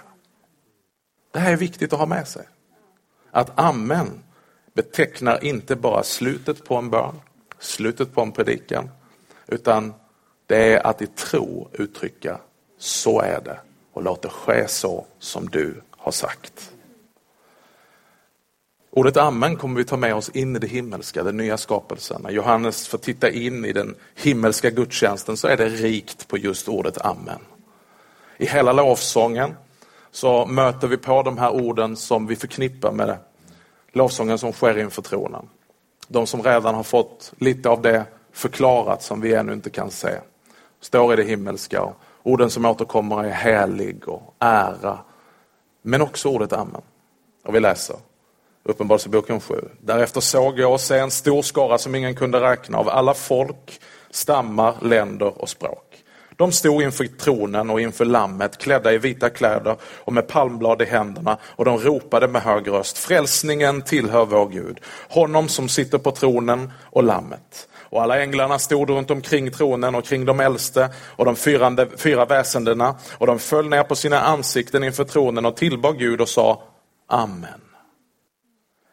Det 1.32 1.38
här 1.38 1.52
är 1.52 1.56
viktigt 1.56 1.92
att 1.92 1.98
ha 1.98 2.06
med 2.06 2.28
sig. 2.28 2.48
Att 3.30 3.58
amen 3.58 4.22
betecknar 4.74 5.44
inte 5.44 5.76
bara 5.76 6.02
slutet 6.02 6.64
på 6.64 6.76
en 6.76 6.90
bön, 6.90 7.20
slutet 7.58 8.14
på 8.14 8.20
en 8.20 8.32
predikan, 8.32 8.90
utan 9.46 9.94
det 10.46 10.74
är 10.74 10.86
att 10.86 11.02
i 11.02 11.06
tro 11.06 11.68
uttrycka 11.72 12.38
så 12.78 13.20
är 13.20 13.40
det 13.40 13.58
och 13.92 14.02
låt 14.02 14.22
det 14.22 14.28
ske 14.28 14.68
så 14.68 15.06
som 15.18 15.48
du 15.48 15.82
har 15.90 16.12
sagt. 16.12 16.72
Ordet 18.96 19.16
amen 19.16 19.56
kommer 19.56 19.76
vi 19.76 19.84
ta 19.84 19.96
med 19.96 20.14
oss 20.14 20.28
in 20.28 20.56
i 20.56 20.58
det 20.58 20.66
himmelska, 20.66 21.22
den 21.22 21.36
nya 21.36 21.56
skapelsen. 21.56 22.22
När 22.22 22.30
Johannes 22.30 22.88
får 22.88 22.98
titta 22.98 23.30
in 23.30 23.64
i 23.64 23.72
den 23.72 23.94
himmelska 24.14 24.70
gudstjänsten 24.70 25.36
så 25.36 25.48
är 25.48 25.56
det 25.56 25.68
rikt 25.68 26.28
på 26.28 26.38
just 26.38 26.68
ordet 26.68 26.98
amen. 27.04 27.40
I 28.36 28.46
hela 28.46 28.72
lovsången 28.72 29.54
så 30.10 30.46
möter 30.46 30.88
vi 30.88 30.96
på 30.96 31.22
de 31.22 31.38
här 31.38 31.50
orden 31.50 31.96
som 31.96 32.26
vi 32.26 32.36
förknippar 32.36 32.92
med 32.92 33.18
lovsången 33.92 34.38
som 34.38 34.52
sker 34.52 34.78
inför 34.78 35.02
tronen. 35.02 35.48
De 36.08 36.26
som 36.26 36.42
redan 36.42 36.74
har 36.74 36.82
fått 36.82 37.32
lite 37.38 37.68
av 37.68 37.82
det 37.82 38.04
förklarat 38.32 39.02
som 39.02 39.20
vi 39.20 39.34
ännu 39.34 39.52
inte 39.52 39.70
kan 39.70 39.90
se. 39.90 40.20
Står 40.80 41.12
i 41.12 41.16
det 41.16 41.24
himmelska. 41.24 41.92
Orden 42.22 42.50
som 42.50 42.64
återkommer 42.64 43.24
är 43.24 43.30
helig 43.30 44.08
och 44.08 44.34
ära. 44.38 44.98
Men 45.82 46.02
också 46.02 46.28
ordet 46.28 46.52
amen. 46.52 46.82
Och 47.44 47.54
vi 47.54 47.60
läser 47.60 47.96
Uppenbarelseboken 48.68 49.40
7. 49.40 49.54
Därefter 49.80 50.20
såg 50.20 50.58
jag 50.58 50.72
och 50.72 50.80
se 50.80 50.98
en 50.98 51.10
stor 51.10 51.42
skara 51.42 51.78
som 51.78 51.94
ingen 51.94 52.14
kunde 52.14 52.40
räkna 52.40 52.78
av 52.78 52.88
alla 52.88 53.14
folk, 53.14 53.80
stammar, 54.10 54.74
länder 54.82 55.42
och 55.42 55.48
språk. 55.48 55.82
De 56.36 56.52
stod 56.52 56.82
inför 56.82 57.04
tronen 57.04 57.70
och 57.70 57.80
inför 57.80 58.04
lammet 58.04 58.58
klädda 58.58 58.92
i 58.92 58.98
vita 58.98 59.30
kläder 59.30 59.76
och 59.82 60.12
med 60.12 60.28
palmblad 60.28 60.82
i 60.82 60.84
händerna 60.84 61.38
och 61.44 61.64
de 61.64 61.78
ropade 61.78 62.28
med 62.28 62.42
hög 62.42 62.68
röst 62.68 62.98
Frälsningen 62.98 63.82
tillhör 63.82 64.24
vår 64.24 64.48
Gud, 64.48 64.80
honom 65.08 65.48
som 65.48 65.68
sitter 65.68 65.98
på 65.98 66.10
tronen 66.10 66.72
och 66.82 67.04
lammet. 67.04 67.68
Och 67.90 68.02
alla 68.02 68.22
änglarna 68.22 68.58
stod 68.58 68.90
runt 68.90 69.10
omkring 69.10 69.50
tronen 69.50 69.94
och 69.94 70.04
kring 70.04 70.24
de 70.24 70.40
äldste 70.40 70.88
och 71.16 71.24
de 71.24 71.36
fyrande, 71.36 71.88
fyra 71.96 72.24
väsendena 72.24 72.94
och 73.18 73.26
de 73.26 73.38
föll 73.38 73.68
ner 73.68 73.82
på 73.82 73.96
sina 73.96 74.20
ansikten 74.20 74.84
inför 74.84 75.04
tronen 75.04 75.46
och 75.46 75.56
tillbad 75.56 75.98
Gud 75.98 76.20
och 76.20 76.28
sa 76.28 76.62
Amen. 77.08 77.65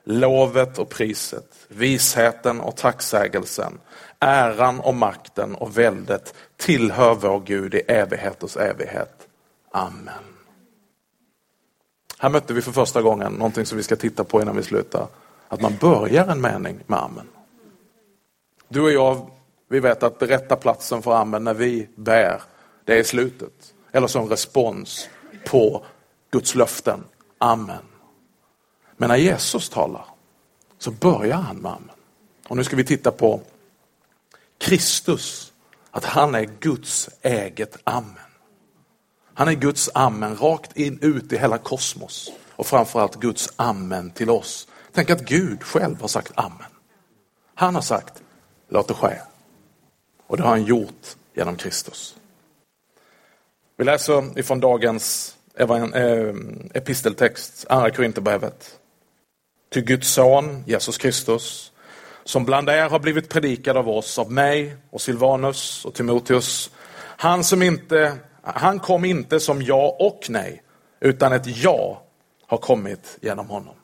Lovet 0.04 0.80
och 0.80 0.90
priset, 0.90 1.56
visheten 1.68 2.62
och 2.62 2.76
tacksägelsen, 2.76 3.80
äran 4.20 4.80
och 4.80 4.96
makten 4.96 5.56
och 5.56 5.78
väldet 5.78 6.34
tillhör 6.58 7.16
vår 7.16 7.40
Gud 7.40 7.76
i 7.76 7.78
evigheters 7.78 8.58
evighet. 8.58 9.28
Amen. 9.72 10.14
Här 12.18 12.30
mötte 12.30 12.54
vi 12.54 12.62
för 12.62 12.72
första 12.72 13.02
gången 13.02 13.34
någonting 13.34 13.66
som 13.66 13.78
vi 13.78 13.84
ska 13.84 13.96
titta 13.96 14.24
på 14.24 14.42
innan 14.42 14.56
vi 14.56 14.64
slutar. 14.64 15.08
Att 15.48 15.62
man 15.62 15.78
börjar 15.82 16.28
en 16.28 16.42
mening 16.42 16.80
med 16.88 17.00
amen. 17.00 17.28
Du 18.68 18.82
och 18.82 18.92
jag, 18.92 19.30
vi 19.70 19.80
vet 19.80 20.04
att 20.04 20.20
den 20.20 20.30
rätta 20.30 20.56
platsen 20.56 21.02
för 21.02 21.16
amen 21.16 21.44
när 21.44 21.54
vi 21.54 21.90
bär, 21.96 22.42
det 22.86 23.00
är 23.00 23.04
slutet. 23.04 23.74
Eller 23.92 24.08
som 24.08 24.30
respons 24.30 25.10
på 25.46 25.86
Guds 26.32 26.56
löften. 26.56 27.04
Amen. 27.38 27.93
Men 28.98 29.10
när 29.10 29.18
Jesus 29.18 29.70
talar 29.70 30.06
så 30.78 30.92
börjar 30.92 31.38
han 31.38 31.58
med 31.58 31.72
amen. 31.72 31.92
Och 32.48 32.58
nu 32.58 32.64
ska 32.64 32.76
vi 32.76 32.84
titta 32.84 33.12
på 33.12 33.42
Kristus, 34.58 35.54
att 35.92 36.06
han 36.06 36.36
är 36.36 36.50
Guds 36.60 37.10
eget 37.22 37.78
amen. 37.84 38.16
Han 39.34 39.48
är 39.48 39.54
Guds 39.54 39.90
amen 39.94 40.38
rakt 40.38 40.78
in 40.78 41.00
ut 41.02 41.34
i 41.34 41.38
hela 41.38 41.58
kosmos 41.58 42.32
och 42.50 42.68
framförallt 42.68 43.16
Guds 43.16 43.54
amen 43.56 44.12
till 44.12 44.30
oss. 44.30 44.68
Tänk 44.92 45.10
att 45.10 45.22
Gud 45.26 45.64
själv 45.64 46.02
har 46.02 46.08
sagt 46.08 46.32
amen. 46.36 46.72
Han 47.56 47.76
har 47.76 47.82
sagt 47.82 48.24
låt 48.70 48.88
det 48.88 48.94
ske. 48.94 49.18
Och 50.28 50.38
det 50.38 50.44
har 50.44 50.50
han 50.50 50.64
gjort 50.64 51.16
genom 51.34 51.56
Kristus. 51.56 52.16
Vi 53.78 53.84
läser 53.84 54.40
ifrån 54.40 54.60
dagens 54.60 55.36
eh, 55.56 56.34
episteltext, 56.74 57.66
Andra 57.70 57.92
Korinthierbrevet. 57.92 58.80
Till 59.74 59.84
Guds 59.84 60.08
son 60.08 60.63
Jesus 60.68 60.98
Kristus, 60.98 61.72
som 62.24 62.46
bland 62.46 62.70
er 62.70 62.89
har 62.89 63.00
blivit 63.00 63.30
predikad 63.30 63.77
av 63.77 63.89
oss, 63.89 64.20
av 64.20 64.32
mig 64.32 64.75
och 64.89 65.01
Silvanus 65.01 65.86
och 65.86 65.94
Timoteus. 65.94 66.72
Han, 66.98 67.44
som 67.44 67.62
inte, 67.62 68.18
han 68.42 68.80
kom 68.80 69.06
inte 69.06 69.39
som 69.39 69.62
ja 69.62 69.96
och 70.00 70.25
nej, 70.30 70.63
utan 71.00 71.34
ett 71.34 71.63
ja 71.63 72.03
har 72.48 72.58
kommit 72.58 73.18
genom 73.22 73.50
honom. 73.50 73.75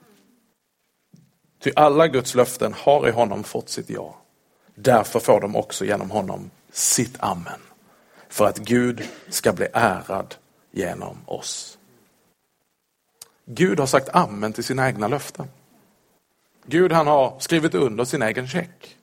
Ty 1.64 1.72
alla 1.76 2.08
Guds 2.08 2.36
löften 2.36 2.74
har 2.74 3.08
i 3.08 3.12
honom 3.12 3.44
fått 3.44 3.70
sitt 3.70 3.90
ja. 3.90 4.18
Därför 4.76 5.20
får 5.20 5.42
de 5.42 5.56
också 5.56 5.86
genom 5.86 6.12
honom 6.12 6.52
sitt 6.72 7.16
amen. 7.20 7.60
För 8.30 8.46
att 8.46 8.58
Gud 8.58 9.04
ska 9.30 9.54
bli 9.54 9.68
ärad 9.74 10.36
genom 10.72 11.18
oss. 11.26 11.78
Gud 13.46 13.80
har 13.80 13.88
sagt 13.88 14.10
amen 14.10 14.54
till 14.54 14.64
sina 14.64 14.88
egna 14.88 15.08
löften. 15.08 15.48
Gud 16.70 16.92
han 16.92 17.08
har 17.08 17.40
skrivit 17.40 17.76
under 17.76 18.06
sin 18.06 18.22
egen 18.22 18.48
check. 18.48 18.98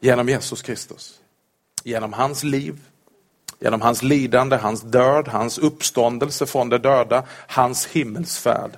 Genom 0.00 0.28
Jesus 0.28 0.62
Kristus. 0.62 1.20
Genom 1.84 2.12
hans 2.12 2.44
liv, 2.44 2.80
genom 3.58 3.80
hans 3.80 4.02
lidande, 4.02 4.56
hans 4.56 4.82
död, 4.82 5.28
hans 5.28 5.58
uppståndelse 5.58 6.46
från 6.46 6.68
de 6.68 6.78
döda, 6.78 7.24
hans 7.48 7.86
himmelsfärd. 7.86 8.70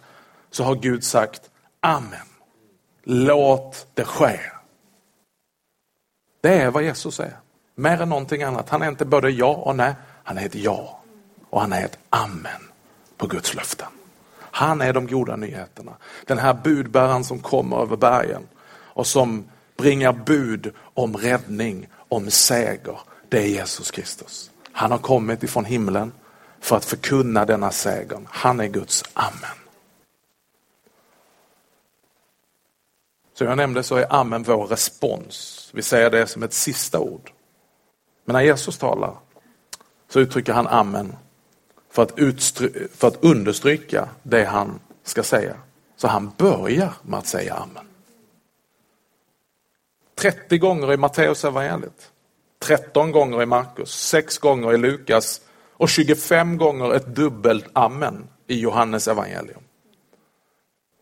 Så 0.50 0.64
har 0.64 0.74
Gud 0.74 1.04
sagt 1.04 1.50
Amen. 1.80 2.26
Låt 3.04 3.86
det 3.94 4.04
ske. 4.04 4.40
Det 6.40 6.54
är 6.54 6.70
vad 6.70 6.82
Jesus 6.82 7.20
är. 7.20 7.36
Mer 7.74 8.02
än 8.02 8.08
någonting 8.08 8.42
annat. 8.42 8.68
Han 8.68 8.82
är 8.82 8.88
inte 8.88 9.04
både 9.04 9.30
ja 9.30 9.54
och 9.54 9.76
nej. 9.76 9.94
Han 10.24 10.38
är 10.38 10.46
ett 10.46 10.54
ja. 10.54 11.00
Och 11.50 11.60
han 11.60 11.72
är 11.72 11.84
ett 11.84 11.98
amen 12.10 12.62
på 13.16 13.26
Guds 13.26 13.54
löften. 13.54 13.88
Han 14.50 14.80
är 14.80 14.92
de 14.92 15.06
goda 15.06 15.36
nyheterna. 15.36 15.92
Den 16.26 16.38
här 16.38 16.54
budbäraren 16.54 17.24
som 17.24 17.38
kommer 17.38 17.76
över 17.82 17.96
bergen 17.96 18.48
och 18.72 19.06
som 19.06 19.44
bringar 19.76 20.12
bud 20.12 20.72
om 20.94 21.16
räddning, 21.16 21.88
om 22.08 22.30
seger. 22.30 23.00
Det 23.28 23.38
är 23.38 23.46
Jesus 23.46 23.90
Kristus. 23.90 24.50
Han 24.72 24.90
har 24.90 24.98
kommit 24.98 25.42
ifrån 25.42 25.64
himlen 25.64 26.12
för 26.60 26.76
att 26.76 26.84
förkunna 26.84 27.44
denna 27.44 27.70
segern. 27.70 28.28
Han 28.30 28.60
är 28.60 28.66
Guds 28.66 29.04
amen. 29.14 29.56
Som 33.34 33.46
jag 33.46 33.56
nämnde 33.56 33.82
så 33.82 33.96
är 33.96 34.12
amen 34.12 34.42
vår 34.42 34.66
respons. 34.66 35.70
Vi 35.74 35.82
säger 35.82 36.10
det 36.10 36.26
som 36.26 36.42
ett 36.42 36.52
sista 36.52 37.00
ord. 37.00 37.30
Men 38.24 38.34
när 38.34 38.40
Jesus 38.42 38.78
talar 38.78 39.16
så 40.08 40.20
uttrycker 40.20 40.52
han 40.52 40.66
amen 40.66 41.16
för 41.90 42.02
att, 42.02 42.12
för 42.94 43.08
att 43.08 43.24
understryka 43.24 44.08
det 44.22 44.44
han 44.44 44.80
ska 45.04 45.22
säga. 45.22 45.56
Så 45.96 46.08
han 46.08 46.32
börjar 46.36 46.92
med 47.02 47.18
att 47.18 47.26
säga 47.26 47.54
amen. 47.54 47.84
30 50.14 50.58
gånger 50.58 50.92
i 50.92 50.96
Matteus 50.96 51.44
evangeliet, 51.44 52.10
13 52.58 53.12
gånger 53.12 53.42
i 53.42 53.46
Markus, 53.46 53.90
6 53.90 54.38
gånger 54.38 54.72
i 54.74 54.78
Lukas 54.78 55.40
och 55.72 55.88
25 55.88 56.58
gånger 56.58 56.94
ett 56.94 57.06
dubbelt 57.06 57.66
amen 57.72 58.28
i 58.46 58.60
Johannes 58.60 59.08
evangelium. 59.08 59.62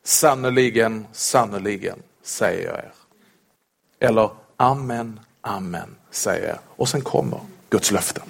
Sannerligen, 0.05 1.07
sannerligen 1.13 2.03
säger 2.23 2.69
jag 2.69 2.79
er. 2.79 2.93
Eller 4.01 4.31
amen, 4.57 5.21
amen 5.41 5.97
säger 6.11 6.49
jag. 6.49 6.59
Och 6.67 6.89
sen 6.89 7.01
kommer 7.01 7.41
Guds 7.71 7.91
löften. 7.91 8.23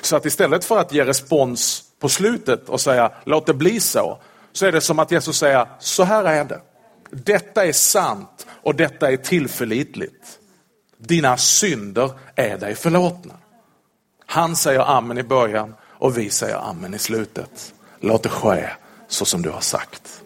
Så 0.00 0.16
att 0.16 0.26
istället 0.26 0.64
för 0.64 0.78
att 0.78 0.92
ge 0.92 1.04
respons 1.04 1.84
på 1.98 2.08
slutet 2.08 2.68
och 2.68 2.80
säga 2.80 3.12
låt 3.24 3.46
det 3.46 3.54
bli 3.54 3.80
så, 3.80 4.18
så 4.52 4.66
är 4.66 4.72
det 4.72 4.80
som 4.80 4.98
att 4.98 5.10
Jesus 5.10 5.38
säger 5.38 5.66
så 5.78 6.04
här 6.04 6.24
är 6.24 6.44
det. 6.44 6.60
Detta 7.10 7.66
är 7.66 7.72
sant 7.72 8.46
och 8.50 8.74
detta 8.74 9.12
är 9.12 9.16
tillförlitligt. 9.16 10.38
Dina 10.98 11.36
synder 11.36 12.10
är 12.34 12.58
dig 12.58 12.74
förlåtna. 12.74 13.34
Han 14.26 14.56
säger 14.56 14.80
amen 14.80 15.18
i 15.18 15.22
början 15.22 15.74
och 15.82 16.18
vi 16.18 16.30
säger 16.30 16.56
amen 16.56 16.94
i 16.94 16.98
slutet. 16.98 17.74
Låt 18.00 18.22
det 18.22 18.28
ske 18.28 18.68
så 19.08 19.24
som 19.24 19.42
du 19.42 19.50
har 19.50 19.60
sagt. 19.60 20.22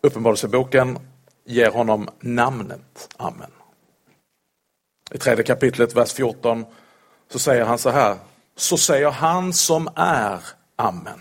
Uppenbarelseboken 0.00 0.98
ger 1.44 1.70
honom 1.70 2.08
namnet 2.20 3.08
Amen. 3.16 3.50
I 5.10 5.18
tredje 5.18 5.44
kapitlet, 5.44 5.96
vers 5.96 6.12
14, 6.12 6.64
så 7.30 7.38
säger 7.38 7.64
han 7.64 7.78
så 7.78 7.90
här. 7.90 8.16
Så 8.56 8.76
säger 8.76 9.10
han 9.10 9.52
som 9.52 9.88
är 9.96 10.40
Amen, 10.76 11.20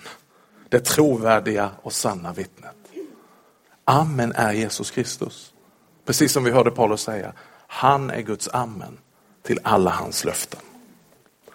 det 0.70 0.80
trovärdiga 0.80 1.72
och 1.82 1.94
sanna 1.94 2.34
vittnet. 2.34 2.76
Amen 3.86 4.34
är 4.36 4.54
Jesus 4.54 4.92
Kristus. 4.92 5.54
Precis 6.06 6.32
som 6.32 6.44
vi 6.44 6.52
hörde 6.52 6.72
Paulus 6.72 7.02
säga, 7.02 7.34
han 7.68 8.10
är 8.10 8.22
Guds 8.22 8.50
amen 8.54 8.98
till 9.42 9.60
alla 9.64 9.90
hans 9.90 10.26
löften. 10.26 10.60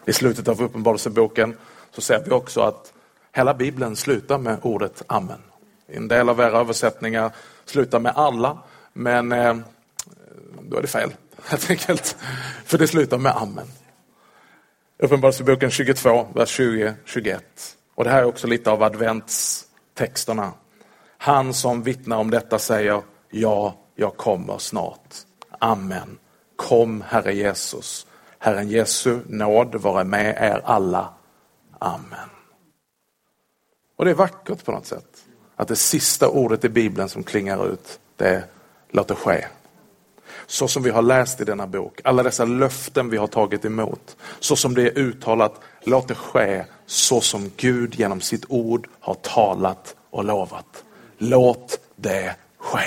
I 0.07 0.13
slutet 0.13 0.49
av 0.49 0.63
Uppenbarelseboken 0.63 1.57
så 1.91 2.01
ser 2.01 2.25
vi 2.25 2.31
också 2.31 2.61
att 2.61 2.93
hela 3.33 3.55
bibeln 3.55 3.97
slutar 3.97 4.39
med 4.39 4.59
ordet 4.63 5.03
amen. 5.07 5.43
En 5.87 6.09
del 6.09 6.29
av 6.29 6.41
era 6.41 6.59
översättningar 6.59 7.33
slutar 7.69 8.01
med 8.01 8.13
alla, 8.17 8.59
men 8.93 9.33
eh, 9.33 9.57
då 10.63 10.77
är 10.77 10.83
det 10.83 10.89
fel 10.89 11.15
helt 11.45 11.71
enkelt. 11.71 12.17
För 12.65 12.79
det 12.79 12.87
slutar 12.87 13.19
med 13.19 13.37
amen. 13.37 13.67
Uppenbarelseboken 14.99 15.71
22, 15.71 16.27
vers 16.35 16.61
20-21. 16.61 17.41
Och 17.95 18.05
det 18.05 18.11
här 18.11 18.19
är 18.19 18.25
också 18.25 18.47
lite 18.47 18.71
av 18.71 18.83
adventstexterna. 18.83 20.53
Han 21.19 21.55
som 21.55 21.83
vittnar 21.83 22.17
om 22.17 22.31
detta 22.31 22.59
säger, 22.59 23.03
ja, 23.31 23.77
jag 23.95 24.17
kommer 24.17 24.59
snart. 24.59 25.15
Amen. 25.59 26.19
Kom 26.57 27.05
Herre 27.09 27.35
Jesus. 27.35 28.07
Herren 28.39 28.69
Jesu 28.69 29.21
nåd 29.27 29.75
vare 29.75 30.05
med 30.05 30.37
er 30.41 30.61
alla. 30.65 31.15
Amen. 31.79 32.29
Och 33.97 34.05
det 34.05 34.11
är 34.11 34.15
vackert 34.15 34.65
på 34.65 34.73
något 34.73 34.87
sätt. 34.87 35.28
Att 35.59 35.69
det 35.69 35.77
sista 35.77 36.29
ordet 36.29 36.65
i 36.65 36.69
Bibeln 36.69 37.09
som 37.09 37.23
klingar 37.23 37.73
ut, 37.73 38.01
det 38.17 38.29
är 38.29 38.45
låt 38.91 39.09
det 39.09 39.15
ske. 39.15 39.47
Så 40.47 40.69
som 40.69 40.83
vi 40.83 40.91
har 40.91 41.03
läst 41.03 41.41
i 41.41 41.45
denna 41.45 41.67
bok, 41.67 42.01
alla 42.05 42.23
dessa 42.23 42.45
löften 42.45 43.11
vi 43.11 43.17
har 43.17 43.27
tagit 43.27 43.65
emot, 43.65 44.17
så 44.41 44.57
som 44.57 44.75
det 44.75 44.83
är 44.83 44.99
uttalat, 44.99 45.61
låt 45.83 46.09
det 46.09 46.15
ske 46.15 46.65
så 46.87 47.21
som 47.21 47.51
Gud 47.57 47.95
genom 47.95 48.21
sitt 48.21 48.45
ord 48.49 48.89
har 49.01 49.15
talat 49.15 49.97
och 50.11 50.25
lovat. 50.25 50.85
Låt 51.19 51.81
det 51.97 52.37
ske. 52.59 52.85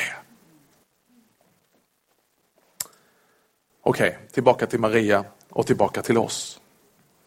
Okej, 3.83 4.09
okay, 4.09 4.27
tillbaka 4.31 4.67
till 4.67 4.79
Maria 4.79 5.25
och 5.49 5.67
tillbaka 5.67 6.01
till 6.01 6.17
oss. 6.17 6.59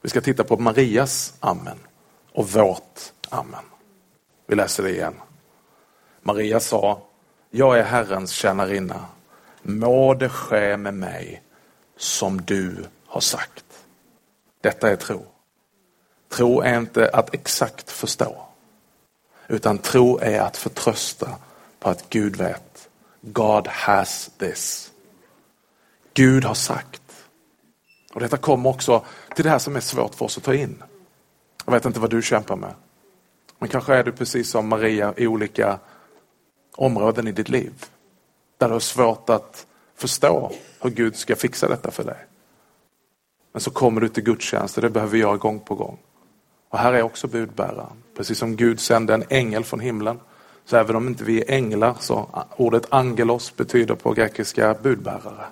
Vi 0.02 0.09
ska 0.09 0.20
titta 0.20 0.44
på 0.44 0.57
Marias 0.57 1.35
amen 1.40 1.78
och 2.33 2.50
vårt 2.50 3.00
amen. 3.28 3.64
Vi 4.46 4.54
läser 4.54 4.83
det 4.83 4.90
igen. 4.90 5.14
Maria 6.26 6.60
sa, 6.60 7.02
jag 7.50 7.78
är 7.78 7.82
Herrens 7.82 8.30
tjänarinna. 8.30 9.06
Må 9.62 10.14
det 10.14 10.28
ske 10.28 10.76
med 10.76 10.94
mig 10.94 11.42
som 11.96 12.40
du 12.40 12.84
har 13.06 13.20
sagt. 13.20 13.64
Detta 14.60 14.90
är 14.90 14.96
tro. 14.96 15.26
Tro 16.28 16.60
är 16.60 16.78
inte 16.78 17.10
att 17.12 17.34
exakt 17.34 17.90
förstå. 17.90 18.46
Utan 19.48 19.78
tro 19.78 20.18
är 20.18 20.40
att 20.40 20.56
förtrösta 20.56 21.28
på 21.80 21.88
att 21.88 22.10
Gud 22.10 22.37
vet. 22.37 22.88
God 23.20 23.68
has 23.68 24.30
this. 24.38 24.92
Gud 26.14 26.44
har 26.44 26.54
sagt. 26.54 27.02
Och 28.14 28.20
Detta 28.20 28.37
kommer 28.37 28.70
också 28.70 29.04
till 29.34 29.44
det 29.44 29.50
här 29.50 29.58
som 29.58 29.76
är 29.76 29.80
svårt 29.80 30.14
för 30.14 30.24
oss 30.24 30.38
att 30.38 30.44
ta 30.44 30.54
in. 30.54 30.82
Jag 31.64 31.72
vet 31.72 31.84
inte 31.84 32.00
vad 32.00 32.10
du 32.10 32.22
kämpar 32.22 32.56
med. 32.56 32.74
Men 33.58 33.68
kanske 33.68 33.94
är 33.94 34.04
du 34.04 34.12
precis 34.12 34.50
som 34.50 34.68
Maria 34.68 35.14
i 35.16 35.26
olika 35.26 35.78
områden 36.76 37.28
i 37.28 37.32
ditt 37.32 37.48
liv. 37.48 37.84
Där 38.58 38.68
du 38.68 38.72
har 38.72 38.80
svårt 38.80 39.30
att 39.30 39.66
förstå 39.96 40.52
hur 40.80 40.90
Gud 40.90 41.16
ska 41.16 41.37
fixa 41.37 41.68
detta 41.68 41.90
för 41.90 42.04
dig. 42.04 42.26
Men 43.52 43.60
så 43.60 43.70
kommer 43.70 44.00
du 44.00 44.08
till 44.08 44.24
gudstjänst 44.24 44.76
och 44.76 44.82
det 44.82 44.90
behöver 44.90 45.12
vi 45.12 45.18
göra 45.18 45.37
gång 45.37 45.60
på 45.60 45.74
gång. 45.74 45.98
Och 46.68 46.78
här 46.78 46.92
är 46.92 47.02
också 47.02 47.28
budbäraren. 47.28 48.02
Precis 48.16 48.38
som 48.38 48.56
Gud 48.56 48.80
sände 48.80 49.14
en 49.14 49.24
ängel 49.28 49.64
från 49.64 49.80
himlen. 49.80 50.20
Så 50.64 50.76
även 50.76 50.96
om 50.96 51.08
inte 51.08 51.24
vi 51.24 51.40
är 51.40 51.50
änglar 51.50 51.94
så 52.00 52.28
ordet 52.56 52.87
angelos 52.88 53.56
betyder 53.56 53.94
på 53.94 54.12
grekiska 54.12 54.74
budbärare. 54.82 55.44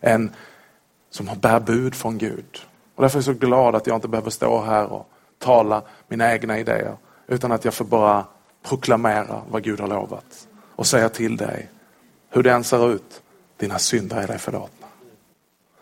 En 0.00 0.32
som 1.10 1.30
bär 1.40 1.60
bud 1.60 1.94
från 1.94 2.18
Gud. 2.18 2.58
Och 2.94 3.02
därför 3.02 3.18
är 3.18 3.18
jag 3.18 3.24
så 3.24 3.46
glad 3.46 3.74
att 3.74 3.86
jag 3.86 3.96
inte 3.96 4.08
behöver 4.08 4.30
stå 4.30 4.62
här 4.62 4.92
och 4.92 5.10
tala 5.38 5.82
mina 6.08 6.32
egna 6.32 6.58
idéer. 6.58 6.96
Utan 7.26 7.52
att 7.52 7.64
jag 7.64 7.74
får 7.74 7.84
bara 7.84 8.24
proklamera 8.62 9.42
vad 9.48 9.62
Gud 9.62 9.80
har 9.80 9.88
lovat. 9.88 10.48
Och 10.76 10.86
säga 10.86 11.08
till 11.08 11.36
dig 11.36 11.70
hur 12.30 12.42
det 12.42 12.52
än 12.52 12.64
ser 12.64 12.92
ut, 12.92 13.22
dina 13.56 13.78
synder 13.78 14.16
är 14.16 14.26
dig 14.26 14.38
förlåtna. 14.38 14.86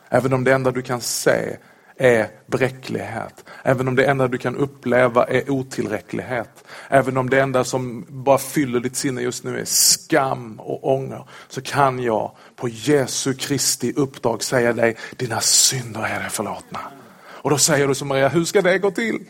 Även 0.09 0.33
om 0.33 0.45
det 0.45 0.53
enda 0.53 0.71
du 0.71 0.83
kan 0.83 1.01
se 1.01 1.57
är 1.97 2.29
bräcklighet. 2.47 3.45
Även 3.63 3.89
om 3.89 3.97
det 3.97 4.05
enda 4.05 4.29
du 4.29 4.39
kan 4.39 4.57
uppleva 4.57 5.25
är 5.25 5.51
otillräcklighet. 5.51 6.65
Även 6.89 7.17
om 7.17 7.31
det 7.31 7.41
enda 7.41 7.65
som 7.65 8.07
bara 8.09 8.39
fyller 8.39 8.81
ditt 8.81 8.97
sinne 8.97 9.21
just 9.21 9.45
nu 9.45 9.61
är 9.61 9.65
skam 9.65 10.61
och 10.61 10.93
ånger. 10.93 11.25
Så 11.49 11.61
kan 11.63 12.03
jag 12.03 12.33
på 12.57 12.69
Jesu 12.69 13.35
Kristi 13.35 13.93
uppdrag 13.97 14.43
säga 14.43 14.73
dig, 14.73 14.97
dina 15.17 15.41
synder 15.41 16.01
är 16.01 16.21
dig 16.21 16.31
förlåtna. 16.31 16.81
Och 17.21 17.51
då 17.51 17.59
säger 17.59 17.89
du 17.89 17.95
som 17.95 18.09
Maria, 18.09 18.29
hur 18.29 18.45
ska 18.45 18.63
det 18.63 18.79
gå 18.79 18.91
till? 18.91 19.25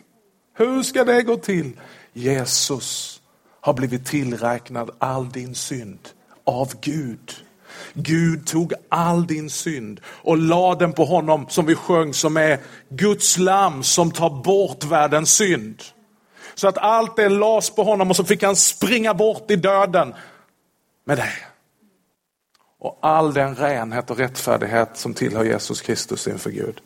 Hur 0.56 0.82
ska 0.82 1.04
det 1.04 1.22
gå 1.22 1.36
till? 1.36 1.80
Jesus 2.12 3.17
har 3.60 3.72
blivit 3.72 4.06
tillräknad 4.06 4.90
all 4.98 5.30
din 5.30 5.54
synd 5.54 6.08
av 6.44 6.72
Gud. 6.80 7.34
Gud 7.94 8.46
tog 8.46 8.72
all 8.88 9.26
din 9.26 9.50
synd 9.50 10.00
och 10.06 10.38
la 10.38 10.74
den 10.74 10.92
på 10.92 11.04
honom 11.04 11.46
som 11.48 11.66
vi 11.66 11.74
sjöng 11.74 12.14
som 12.14 12.36
är 12.36 12.58
Guds 12.88 13.38
lam 13.38 13.82
som 13.82 14.10
tar 14.10 14.30
bort 14.42 14.84
världens 14.84 15.34
synd. 15.34 15.82
Så 16.54 16.68
att 16.68 16.78
allt 16.78 17.16
det 17.16 17.28
lades 17.28 17.70
på 17.70 17.82
honom 17.82 18.10
och 18.10 18.16
så 18.16 18.24
fick 18.24 18.42
han 18.42 18.56
springa 18.56 19.14
bort 19.14 19.50
i 19.50 19.56
döden 19.56 20.14
med 21.04 21.18
det. 21.18 21.32
Och 22.80 22.98
all 23.02 23.34
den 23.34 23.54
renhet 23.54 24.10
och 24.10 24.18
rättfärdighet 24.18 24.96
som 24.96 25.14
tillhör 25.14 25.44
Jesus 25.44 25.80
Kristus 25.80 26.28
inför 26.28 26.50
Gud, 26.50 26.80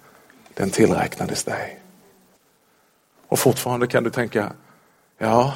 den 0.55 0.71
tillräknades 0.71 1.45
dig. 1.45 1.81
Och 3.29 3.39
fortfarande 3.39 3.87
kan 3.87 4.05
du 4.05 4.11
tänka, 4.11 4.53
ja, 5.19 5.55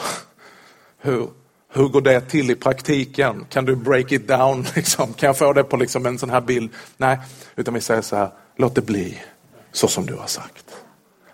hur, 0.98 1.28
hur 1.72 1.88
går 1.88 2.00
det 2.00 2.20
till 2.20 2.50
i 2.50 2.54
praktiken? 2.54 3.46
Kan 3.48 3.64
du 3.64 3.76
break 3.76 4.12
it 4.12 4.28
down? 4.28 4.66
Liksom? 4.74 5.12
Kan 5.12 5.26
jag 5.26 5.38
få 5.38 5.52
det 5.52 5.64
på 5.64 5.76
liksom 5.76 6.06
en 6.06 6.18
sån 6.18 6.30
här 6.30 6.40
bild? 6.40 6.70
Nej, 6.96 7.18
utan 7.56 7.74
vi 7.74 7.80
säger 7.80 8.02
så 8.02 8.16
här, 8.16 8.30
låt 8.56 8.74
det 8.74 8.82
bli 8.82 9.22
så 9.72 9.88
som 9.88 10.06
du 10.06 10.14
har 10.14 10.26
sagt. 10.26 10.76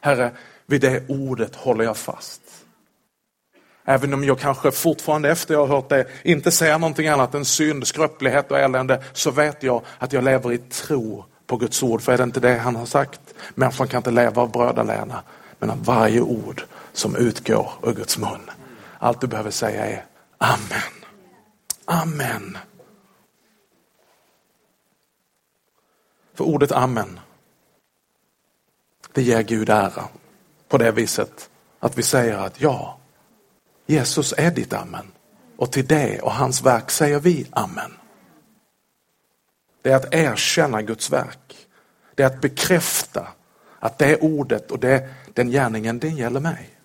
Herre, 0.01 0.31
vid 0.67 0.81
det 0.81 1.03
ordet 1.09 1.57
håller 1.57 1.85
jag 1.85 1.97
fast. 1.97 2.43
Även 3.85 4.15
om 4.15 4.25
jag 4.25 4.39
kanske 4.39 4.71
fortfarande 4.71 5.31
efter 5.31 5.55
jag 5.55 5.67
har 5.67 5.75
hört 5.77 5.89
det 5.89 6.07
inte 6.23 6.51
ser 6.51 6.79
någonting 6.79 7.09
annat 7.09 7.35
än 7.35 7.45
synd, 7.45 7.87
skröplighet 7.87 8.51
och 8.51 8.59
elände 8.59 9.03
så 9.13 9.31
vet 9.31 9.63
jag 9.63 9.83
att 9.99 10.13
jag 10.13 10.25
lever 10.25 10.53
i 10.53 10.59
tro 10.59 11.25
på 11.47 11.57
Guds 11.57 11.83
ord. 11.83 12.03
För 12.03 12.13
är 12.13 12.17
det 12.17 12.23
inte 12.23 12.41
det 12.41 12.59
han 12.59 12.77
har 12.77 12.87
sagt? 12.87 13.21
Människan 13.55 13.89
kan 13.89 13.99
inte 13.99 14.11
leva 14.11 14.43
av 14.43 14.53
bröd 14.53 14.79
alena 14.79 15.23
men 15.59 15.71
av 15.71 15.85
varje 15.85 16.21
ord 16.21 16.63
som 16.93 17.17
utgår 17.17 17.73
ur 17.83 17.93
Guds 17.93 18.19
mun. 18.19 18.51
Allt 19.03 19.21
du 19.21 19.27
behöver 19.27 19.51
säga 19.51 19.87
är 19.87 20.07
Amen. 20.39 20.93
Amen. 21.85 22.59
För 26.35 26.45
ordet 26.45 26.73
Amen, 26.73 27.21
det 29.13 29.23
ger 29.23 29.43
Gud 29.43 29.69
ära 29.69 30.05
på 30.69 30.79
det 30.79 30.93
viset 30.93 31.51
att 31.79 31.99
vi 31.99 32.03
säger 32.03 32.39
att 32.39 32.61
ja, 32.61 32.99
Jesus 33.87 34.35
är 34.37 34.51
ditt 34.51 34.73
Amen. 34.73 35.13
Och 35.57 35.73
till 35.73 35.87
det 35.87 36.21
och 36.21 36.33
hans 36.33 36.63
verk 36.63 36.91
säger 36.91 37.21
vi 37.21 37.47
Amen. 37.51 37.93
Det 39.83 39.91
är 39.91 39.97
att 39.97 40.15
erkänna 40.15 40.83
Guds 40.83 41.11
verk. 41.11 41.67
Det 42.15 42.23
är 42.23 42.27
att 42.27 42.41
bekräfta 42.41 43.29
att 43.79 43.99
det 43.99 44.17
ordet 44.17 44.71
och 44.71 44.79
det, 44.79 45.09
den 45.35 45.51
gärningen, 45.51 45.99
den 45.99 46.17
gäller 46.17 46.41
mig. 46.41 46.79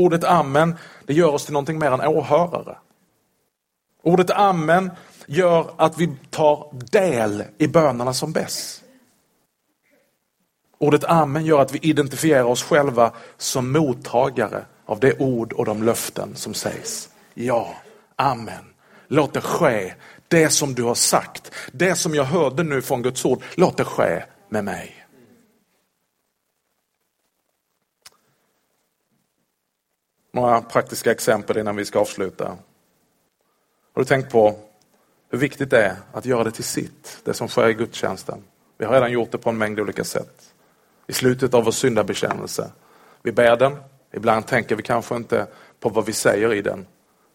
Ordet 0.00 0.24
Amen, 0.24 0.76
det 1.06 1.14
gör 1.14 1.28
oss 1.28 1.44
till 1.44 1.52
någonting 1.52 1.78
mer 1.78 1.90
än 1.90 2.00
åhörare. 2.00 2.76
Ordet 4.02 4.30
Amen 4.30 4.90
gör 5.26 5.70
att 5.76 5.98
vi 5.98 6.10
tar 6.30 6.66
del 6.72 7.44
i 7.58 7.66
bönerna 7.66 8.12
som 8.12 8.32
bäst. 8.32 8.82
Ordet 10.78 11.04
Amen 11.04 11.44
gör 11.44 11.60
att 11.60 11.74
vi 11.74 11.78
identifierar 11.78 12.44
oss 12.44 12.62
själva 12.62 13.12
som 13.36 13.72
mottagare 13.72 14.64
av 14.86 15.00
det 15.00 15.20
ord 15.20 15.52
och 15.52 15.64
de 15.64 15.82
löften 15.82 16.36
som 16.36 16.54
sägs. 16.54 17.08
Ja, 17.34 17.74
Amen. 18.16 18.64
Låt 19.08 19.32
det 19.32 19.40
ske, 19.40 19.94
det 20.28 20.48
som 20.48 20.74
du 20.74 20.82
har 20.82 20.94
sagt, 20.94 21.50
det 21.72 21.94
som 21.94 22.14
jag 22.14 22.24
hörde 22.24 22.62
nu 22.62 22.82
från 22.82 23.02
Guds 23.02 23.24
ord, 23.24 23.42
låt 23.54 23.76
det 23.76 23.84
ske 23.84 24.22
med 24.48 24.64
mig. 24.64 24.99
Några 30.40 30.62
praktiska 30.62 31.10
exempel 31.10 31.58
innan 31.58 31.76
vi 31.76 31.84
ska 31.84 31.98
avsluta. 31.98 32.44
Har 33.94 34.02
du 34.02 34.04
tänkt 34.04 34.32
på 34.32 34.56
hur 35.30 35.38
viktigt 35.38 35.70
det 35.70 35.82
är 35.82 35.96
att 36.12 36.26
göra 36.26 36.44
det 36.44 36.50
till 36.50 36.64
sitt, 36.64 37.18
det 37.24 37.34
som 37.34 37.48
sker 37.48 37.68
i 37.68 37.74
gudstjänsten? 37.74 38.44
Vi 38.78 38.84
har 38.84 38.92
redan 38.92 39.12
gjort 39.12 39.32
det 39.32 39.38
på 39.38 39.50
en 39.50 39.58
mängd 39.58 39.80
olika 39.80 40.04
sätt. 40.04 40.54
I 41.06 41.12
slutet 41.12 41.54
av 41.54 41.64
vår 41.64 41.72
syndabekännelse. 41.72 42.70
Vi 43.22 43.32
ber 43.32 43.56
den, 43.56 43.76
ibland 44.12 44.46
tänker 44.46 44.76
vi 44.76 44.82
kanske 44.82 45.16
inte 45.16 45.46
på 45.80 45.88
vad 45.88 46.06
vi 46.06 46.12
säger 46.12 46.54
i 46.54 46.62
den. 46.62 46.86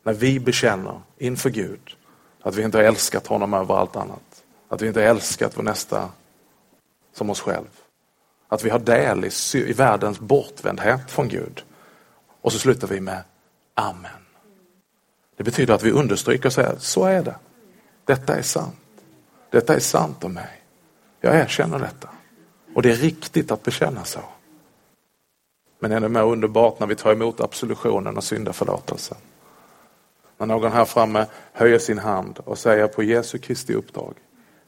När 0.03 0.13
vi 0.13 0.39
bekänner 0.39 1.01
inför 1.17 1.49
Gud 1.49 1.95
att 2.41 2.55
vi 2.55 2.63
inte 2.63 2.77
har 2.77 2.83
älskat 2.83 3.27
honom 3.27 3.53
över 3.53 3.75
allt 3.75 3.95
annat. 3.95 4.43
Att 4.69 4.81
vi 4.81 4.87
inte 4.87 4.99
har 4.99 5.07
älskat 5.07 5.57
vår 5.57 5.63
nästa 5.63 6.09
som 7.13 7.29
oss 7.29 7.41
själv. 7.41 7.79
Att 8.47 8.63
vi 8.63 8.69
har 8.69 8.79
del 8.79 9.25
i, 9.25 9.57
i 9.57 9.73
världens 9.73 10.19
bortvändhet 10.19 11.11
från 11.11 11.27
Gud. 11.27 11.63
Och 12.45 12.51
så 12.51 12.60
slutar 12.60 12.88
vi 12.88 12.99
med 12.99 13.23
Amen. 13.73 14.12
Det 15.38 15.43
betyder 15.43 15.73
att 15.73 15.84
vi 15.84 15.91
understryker 15.91 16.45
och 16.45 16.53
säger, 16.53 16.75
så 16.79 17.05
är 17.05 17.23
det. 17.23 17.36
Detta 18.05 18.36
är 18.36 18.41
sant. 18.41 18.75
Detta 19.49 19.75
är 19.75 19.79
sant 19.79 20.23
om 20.23 20.34
mig. 20.34 20.62
Jag 21.21 21.36
erkänner 21.36 21.79
detta. 21.79 22.10
Och 22.75 22.81
det 22.81 22.91
är 22.91 22.95
riktigt 22.95 23.51
att 23.51 23.63
bekänna 23.63 24.03
så. 24.03 24.19
Men 25.79 25.91
ännu 25.91 26.08
mer 26.08 26.23
underbart 26.23 26.79
när 26.79 26.88
vi 26.88 26.95
tar 26.95 27.12
emot 27.12 27.41
absolutionen 27.41 28.17
och 28.17 28.23
syndaförlåtelsen. 28.23 29.17
När 30.38 30.45
någon 30.45 30.71
här 30.71 30.86
framme 30.86 31.25
höjer 31.53 31.79
sin 31.79 31.99
hand 31.99 32.39
och 32.39 32.58
säger 32.58 32.88
på 32.88 33.03
Jesu 33.03 33.38
Kristi 33.38 33.73
uppdrag 33.73 34.13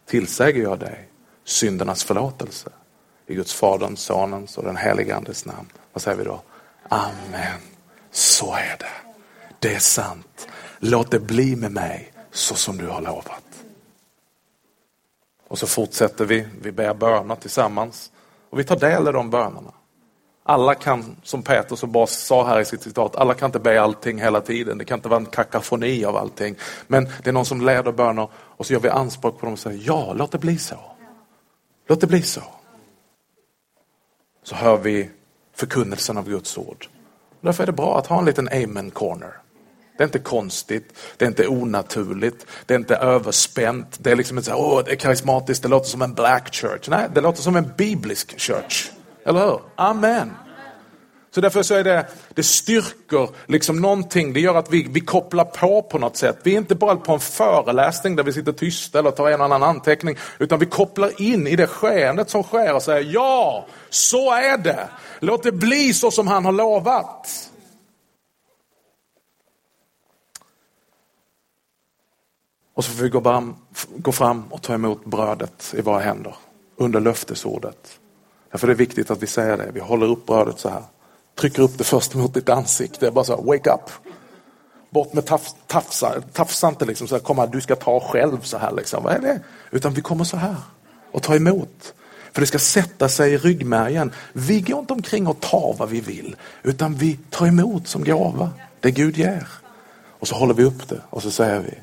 tillsäger 0.05 0.63
jag 0.63 0.79
dig 0.79 1.09
syndernas 1.43 2.03
förlåtelse 2.03 2.69
i 3.27 3.35
Guds 3.35 3.53
Faderns, 3.53 3.99
Sonens 3.99 4.57
och 4.57 4.63
den 4.63 4.77
helige 4.77 5.15
Andes 5.15 5.45
namn. 5.45 5.69
Vad 5.93 6.01
säger 6.01 6.17
vi 6.17 6.23
då? 6.23 6.41
Amen. 6.89 7.59
Så 8.11 8.53
är 8.53 8.77
det. 8.79 9.13
Det 9.59 9.75
är 9.75 9.79
sant. 9.79 10.47
Låt 10.79 11.11
det 11.11 11.19
bli 11.19 11.55
med 11.55 11.71
mig 11.71 12.13
så 12.31 12.55
som 12.55 12.77
du 12.77 12.87
har 12.87 13.01
lovat. 13.01 13.43
Och 15.47 15.59
så 15.59 15.67
fortsätter 15.67 16.25
vi, 16.25 16.47
vi 16.61 16.71
ber 16.71 16.93
böner 16.93 17.35
tillsammans 17.35 18.11
och 18.49 18.59
vi 18.59 18.63
tar 18.63 18.75
del 18.75 19.07
i 19.07 19.11
de 19.11 19.29
bönerna. 19.29 19.73
Alla 20.43 20.75
kan, 20.75 21.15
som 21.23 21.43
Petrus 21.43 21.83
och 21.83 21.89
Bas 21.89 22.11
sa 22.11 22.47
här 22.47 22.59
i 22.59 22.65
sitt 22.65 22.81
citat, 22.81 23.15
alla 23.15 23.33
kan 23.33 23.45
inte 23.45 23.59
be 23.59 23.81
allting 23.81 24.21
hela 24.21 24.41
tiden. 24.41 24.77
Det 24.77 24.85
kan 24.85 24.99
inte 24.99 25.09
vara 25.09 25.19
en 25.19 25.25
kakafoni 25.25 26.05
av 26.05 26.15
allting. 26.17 26.55
Men 26.87 27.09
det 27.23 27.29
är 27.29 27.33
någon 27.33 27.45
som 27.45 27.61
leder 27.61 27.91
böner 27.91 28.29
och 28.33 28.65
så 28.65 28.73
gör 28.73 28.79
vi 28.79 28.89
anspråk 28.89 29.39
på 29.39 29.45
dem 29.45 29.53
och 29.53 29.59
säger 29.59 29.81
ja, 29.87 30.13
låt 30.13 30.31
det 30.31 30.37
bli 30.37 30.57
så. 30.57 30.79
Låt 31.87 32.01
det 32.01 32.07
bli 32.07 32.21
så. 32.21 32.43
Så 34.43 34.55
hör 34.55 34.77
vi 34.77 35.09
förkunnelsen 35.57 36.17
av 36.17 36.29
Guds 36.29 36.57
ord. 36.57 36.87
Därför 37.41 37.63
är 37.63 37.67
det 37.67 37.73
bra 37.73 37.99
att 37.99 38.07
ha 38.07 38.19
en 38.19 38.25
liten 38.25 38.49
amen 38.51 38.91
corner. 38.91 39.33
Det 39.97 40.03
är 40.03 40.07
inte 40.07 40.19
konstigt, 40.19 40.93
det 41.17 41.25
är 41.25 41.29
inte 41.29 41.47
onaturligt, 41.47 42.45
det 42.65 42.73
är 42.73 42.79
inte 42.79 42.95
överspänt. 42.95 43.97
Det 43.99 44.11
är 44.11 44.15
liksom 44.15 44.37
inte 44.37 44.49
så 44.49 44.55
åh, 44.55 44.81
det 44.85 44.91
är 44.91 44.95
karismatiskt, 44.95 45.63
det 45.63 45.69
låter 45.69 45.89
som 45.89 46.01
en 46.01 46.13
black 46.13 46.53
church. 46.53 46.89
Nej, 46.89 47.07
det 47.13 47.21
låter 47.21 47.41
som 47.41 47.55
en 47.55 47.71
biblisk 47.77 48.39
church. 48.39 48.91
Eller 49.25 49.45
hur? 49.45 49.59
Amen. 49.75 50.31
Så 51.37 51.41
därför 51.41 51.63
så 51.63 51.73
är 51.73 51.83
det, 51.83 52.07
det 52.33 52.43
styrker 52.43 53.29
liksom 53.45 53.81
någonting, 53.81 54.33
det 54.33 54.39
gör 54.39 54.55
att 54.55 54.71
vi, 54.71 54.87
vi 54.89 54.99
kopplar 54.99 55.45
på 55.45 55.81
på 55.81 55.97
något 55.97 56.17
sätt. 56.17 56.37
Vi 56.43 56.53
är 56.53 56.57
inte 56.57 56.75
bara 56.75 56.95
på 56.95 57.13
en 57.13 57.19
föreläsning 57.19 58.15
där 58.15 58.23
vi 58.23 58.33
sitter 58.33 58.51
tysta 58.51 58.99
eller 58.99 59.11
tar 59.11 59.29
en 59.29 59.41
annan 59.41 59.63
anteckning, 59.63 60.17
utan 60.39 60.59
vi 60.59 60.65
kopplar 60.65 61.21
in 61.21 61.47
i 61.47 61.55
det 61.55 61.67
skeendet 61.67 62.29
som 62.29 62.43
sker 62.43 62.75
och 62.75 62.83
säger 62.83 63.11
ja, 63.13 63.65
så 63.89 64.33
är 64.33 64.57
det. 64.57 64.89
Låt 65.19 65.43
det 65.43 65.51
bli 65.51 65.93
så 65.93 66.11
som 66.11 66.27
han 66.27 66.45
har 66.45 66.51
lovat. 66.51 67.49
Och 72.73 72.85
så 72.85 72.91
får 72.91 73.03
vi 73.03 73.09
gå 73.09 73.21
fram, 73.21 73.55
gå 73.95 74.11
fram 74.11 74.43
och 74.49 74.61
ta 74.61 74.73
emot 74.73 75.05
brödet 75.05 75.73
i 75.77 75.81
våra 75.81 75.99
händer 75.99 76.35
under 76.77 76.99
löftesordet. 76.99 77.99
Därför 78.51 78.67
är 78.67 78.71
det 78.71 78.77
viktigt 78.77 79.11
att 79.11 79.23
vi 79.23 79.27
säger 79.27 79.57
det. 79.57 79.71
Vi 79.73 79.79
håller 79.79 80.07
upp 80.07 80.25
brödet 80.25 80.59
så 80.59 80.69
här. 80.69 80.83
Trycker 81.39 81.61
upp 81.61 81.77
det 81.77 81.83
först 81.83 82.15
mot 82.15 82.33
ditt 82.33 82.49
ansikte. 82.49 83.11
Bara 83.11 83.25
så 83.25 83.35
här, 83.35 83.43
wake 83.43 83.71
up. 83.71 83.91
Bort 84.89 85.13
med 85.13 85.25
tafs, 85.25 85.55
tafsa, 85.67 86.21
tafsa 86.33 86.67
inte 86.67 86.85
liksom 86.85 87.07
så 87.07 87.15
här, 87.15 87.21
komma, 87.21 87.45
du 87.45 87.61
ska 87.61 87.75
ta 87.75 87.99
själv 87.99 88.41
så 88.41 88.57
här 88.57 88.71
liksom. 88.71 89.03
Vad 89.03 89.13
är 89.13 89.19
det? 89.19 89.39
Utan 89.71 89.93
vi 89.93 90.01
kommer 90.01 90.23
så 90.23 90.37
här 90.37 90.55
och 91.11 91.23
tar 91.23 91.35
emot. 91.35 91.93
För 92.31 92.41
det 92.41 92.47
ska 92.47 92.59
sätta 92.59 93.09
sig 93.09 93.33
i 93.33 93.37
ryggmärgen. 93.37 94.11
Vi 94.33 94.61
går 94.61 94.79
inte 94.79 94.93
omkring 94.93 95.27
och 95.27 95.39
tar 95.39 95.75
vad 95.77 95.89
vi 95.89 96.01
vill. 96.01 96.35
Utan 96.63 96.95
vi 96.95 97.19
tar 97.29 97.47
emot 97.47 97.87
som 97.87 98.03
gåva. 98.03 98.49
Det 98.79 98.91
Gud 98.91 99.17
ger. 99.17 99.47
Och 100.19 100.27
så 100.27 100.35
håller 100.35 100.53
vi 100.53 100.63
upp 100.63 100.89
det 100.89 101.01
och 101.09 101.23
så 101.23 101.31
säger 101.31 101.59
vi 101.59 101.73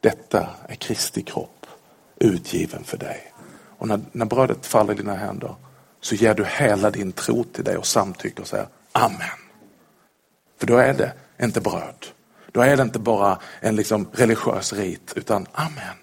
detta 0.00 0.48
är 0.68 0.74
Kristi 0.74 1.22
kropp 1.22 1.66
utgiven 2.18 2.84
för 2.84 2.96
dig. 2.96 3.32
Och 3.78 3.88
när, 3.88 4.00
när 4.12 4.26
brödet 4.26 4.66
faller 4.66 4.92
i 4.92 4.96
dina 4.96 5.14
händer 5.14 5.54
så 6.00 6.14
ger 6.14 6.34
du 6.34 6.44
hela 6.44 6.90
din 6.90 7.12
tro 7.12 7.44
till 7.44 7.64
det 7.64 7.76
och 7.76 7.86
samtycker 7.86 8.42
och 8.42 8.48
säger 8.48 8.66
Amen. 8.92 9.38
För 10.58 10.66
då 10.66 10.76
är 10.76 10.94
det 10.94 11.12
inte 11.42 11.60
bröd. 11.60 12.06
Då 12.52 12.60
är 12.60 12.76
det 12.76 12.82
inte 12.82 12.98
bara 12.98 13.38
en 13.60 13.76
liksom 13.76 14.08
religiös 14.12 14.72
rit 14.72 15.12
utan 15.16 15.46
Amen. 15.52 15.96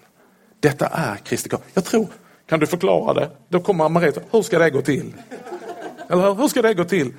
Detta 0.60 0.86
är 0.86 1.16
Kristi 1.16 1.48
kropp. 1.48 1.64
Jag 1.74 1.84
tror, 1.84 2.06
kan 2.48 2.60
du 2.60 2.66
förklara 2.66 3.14
det? 3.14 3.30
Då 3.48 3.60
kommer 3.60 3.88
Maria, 3.88 4.12
hur 4.30 4.42
ska 4.42 4.58
det 4.58 4.70
gå 4.70 4.82
till? 4.82 5.14
Eller 6.10 6.34
hur 6.34 6.48
ska 6.48 6.62
det 6.62 6.74
gå 6.74 6.84
till? 6.84 7.14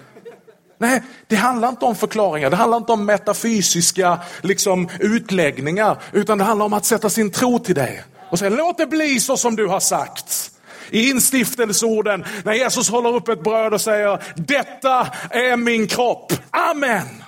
Nej, 0.78 1.04
det 1.28 1.36
handlar 1.36 1.70
inte 1.70 1.86
om 1.86 1.96
förklaringar, 1.96 2.50
det 2.50 2.56
handlar 2.56 2.78
inte 2.78 2.92
om 2.92 3.06
metafysiska 3.06 4.20
liksom, 4.42 4.90
utläggningar, 5.00 5.98
utan 6.12 6.38
det 6.38 6.44
handlar 6.44 6.66
om 6.66 6.74
att 6.74 6.86
sätta 6.86 7.10
sin 7.10 7.32
tro 7.32 7.60
till 7.60 7.76
det. 7.76 8.04
Och 8.30 8.40
säga, 8.40 8.50
låt 8.50 8.78
det 8.78 8.88
bli 8.88 9.20
så 9.20 9.38
som 9.38 9.56
du 9.56 9.68
har 9.68 9.80
sagt. 9.80 10.52
I 10.92 11.10
instiftelseorden, 11.10 12.26
när 12.44 12.54
Jesus 12.54 12.90
håller 12.90 13.16
upp 13.16 13.28
ett 13.28 13.44
bröd 13.44 13.74
och 13.74 13.82
säger, 13.82 14.24
detta 14.36 15.08
är 15.30 15.58
min 15.58 15.88
kropp. 15.88 16.34
Amen! 16.52 17.24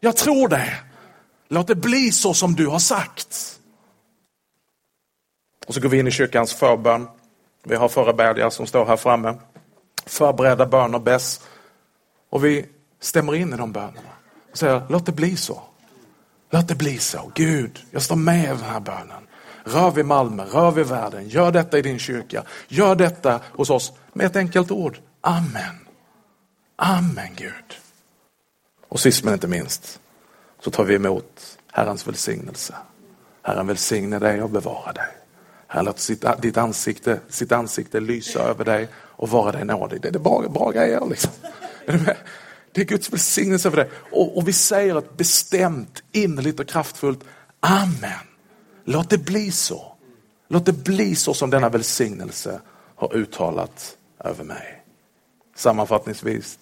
Jag 0.00 0.16
tror 0.16 0.48
det. 0.48 0.74
Låt 1.48 1.66
det 1.66 1.74
bli 1.74 2.12
så 2.12 2.34
som 2.34 2.54
du 2.54 2.66
har 2.66 2.78
sagt. 2.78 3.58
Och 5.66 5.74
så 5.74 5.80
går 5.80 5.88
vi 5.88 5.98
in 5.98 6.06
i 6.06 6.10
kyrkans 6.10 6.54
förbön. 6.54 7.08
Vi 7.64 7.76
har 7.76 7.88
förebedjare 7.88 8.50
som 8.50 8.66
står 8.66 8.86
här 8.86 8.96
framme. 8.96 9.34
Förberedda 10.06 10.66
böner 10.66 10.98
bäst. 10.98 11.48
Och 12.30 12.44
vi 12.44 12.66
stämmer 13.00 13.34
in 13.34 13.52
i 13.52 13.56
de 13.56 13.72
bönerna. 13.72 14.10
Och 14.50 14.58
säger, 14.58 14.82
låt 14.88 15.06
det 15.06 15.12
bli 15.12 15.36
så. 15.36 15.62
Låt 16.50 16.68
det 16.68 16.74
bli 16.74 16.98
så. 16.98 17.32
Gud, 17.34 17.78
jag 17.90 18.02
står 18.02 18.16
med 18.16 18.44
i 18.44 18.46
den 18.46 18.58
här 18.58 18.80
bönen. 18.80 19.28
Rör 19.64 19.90
vid 19.90 20.04
Malmö, 20.04 20.44
rör 20.44 20.70
vid 20.70 20.86
världen, 20.86 21.28
gör 21.28 21.52
detta 21.52 21.78
i 21.78 21.82
din 21.82 21.98
kyrka. 21.98 22.42
Gör 22.68 22.94
detta 22.94 23.40
hos 23.56 23.70
oss 23.70 23.92
med 24.12 24.26
ett 24.26 24.36
enkelt 24.36 24.70
ord. 24.70 24.98
Amen. 25.20 25.74
Amen 26.76 27.34
Gud. 27.36 27.78
Och 28.88 29.00
sist 29.00 29.24
men 29.24 29.34
inte 29.34 29.48
minst 29.48 30.00
så 30.60 30.70
tar 30.70 30.84
vi 30.84 30.94
emot 30.94 31.58
Herrens 31.72 32.06
välsignelse. 32.06 32.74
Herren 33.42 33.66
välsigne 33.66 34.18
dig 34.18 34.42
och 34.42 34.50
bevara 34.50 34.92
dig. 34.92 35.08
Herren 35.66 35.84
låter 35.84 36.00
sitt, 36.00 36.24
ditt 36.38 36.56
ansikte, 36.56 37.20
sitt 37.28 37.52
ansikte 37.52 38.00
lysa 38.00 38.40
över 38.40 38.64
dig 38.64 38.88
och 38.94 39.28
vara 39.28 39.52
dig 39.52 39.64
nådig. 39.64 40.00
Det 40.00 40.08
är 40.08 40.18
bra, 40.18 40.48
bra 40.48 40.70
grejer. 40.70 41.06
Liksom. 41.10 41.32
Det 42.72 42.80
är 42.80 42.84
Guds 42.84 43.12
välsignelse 43.12 43.68
över 43.68 43.76
dig. 43.76 43.90
Och, 44.10 44.38
och 44.38 44.48
vi 44.48 44.52
säger 44.52 44.98
ett 44.98 45.16
bestämt, 45.16 46.02
innerligt 46.12 46.60
och 46.60 46.68
kraftfullt 46.68 47.24
Amen. 47.60 48.28
Låt 48.90 49.10
det 49.10 49.18
bli 49.18 49.52
så. 49.52 49.92
Låt 50.48 50.66
det 50.66 50.72
bli 50.72 51.14
så 51.14 51.34
som 51.34 51.50
denna 51.50 51.68
välsignelse 51.68 52.60
har 52.94 53.16
uttalat 53.16 53.96
över 54.18 54.44
mig. 54.44 54.82
Sammanfattningsvis, 55.56 56.58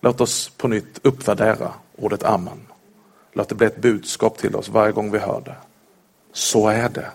låt 0.00 0.20
oss 0.20 0.48
på 0.56 0.68
nytt 0.68 1.00
uppvärdera 1.02 1.72
ordet 1.96 2.22
amen. 2.22 2.66
Låt 3.32 3.48
det 3.48 3.54
bli 3.54 3.66
ett 3.66 3.82
budskap 3.82 4.38
till 4.38 4.56
oss 4.56 4.68
varje 4.68 4.92
gång 4.92 5.10
vi 5.10 5.18
hör 5.18 5.40
det. 5.40 5.56
Så 6.32 6.68
är 6.68 6.88
det. 6.88 7.10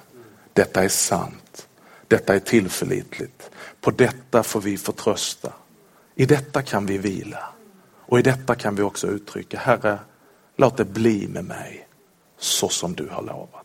Detta 0.54 0.84
är 0.84 0.90
sant. 0.90 1.68
Detta 2.08 2.36
är 2.36 2.40
tillförlitligt. 2.40 3.50
På 3.82 3.92
detta 3.92 4.44
får 4.44 4.62
vi 4.62 4.78
förtrösta. 4.78 5.54
I 6.16 6.26
detta 6.26 6.62
kan 6.62 6.86
vi 6.86 6.98
vila. 6.98 7.50
Och 8.00 8.20
i 8.20 8.22
detta 8.22 8.56
kan 8.56 8.76
vi 8.76 8.82
också 8.82 9.08
uttrycka, 9.08 9.60
Herre, 9.60 10.00
låt 10.56 10.78
det 10.78 10.86
bli 10.86 11.28
med 11.28 11.46
mig 11.46 11.88
så 12.38 12.70
som 12.70 12.94
du 12.94 13.10
har 13.10 13.22
lovat. 13.22 13.65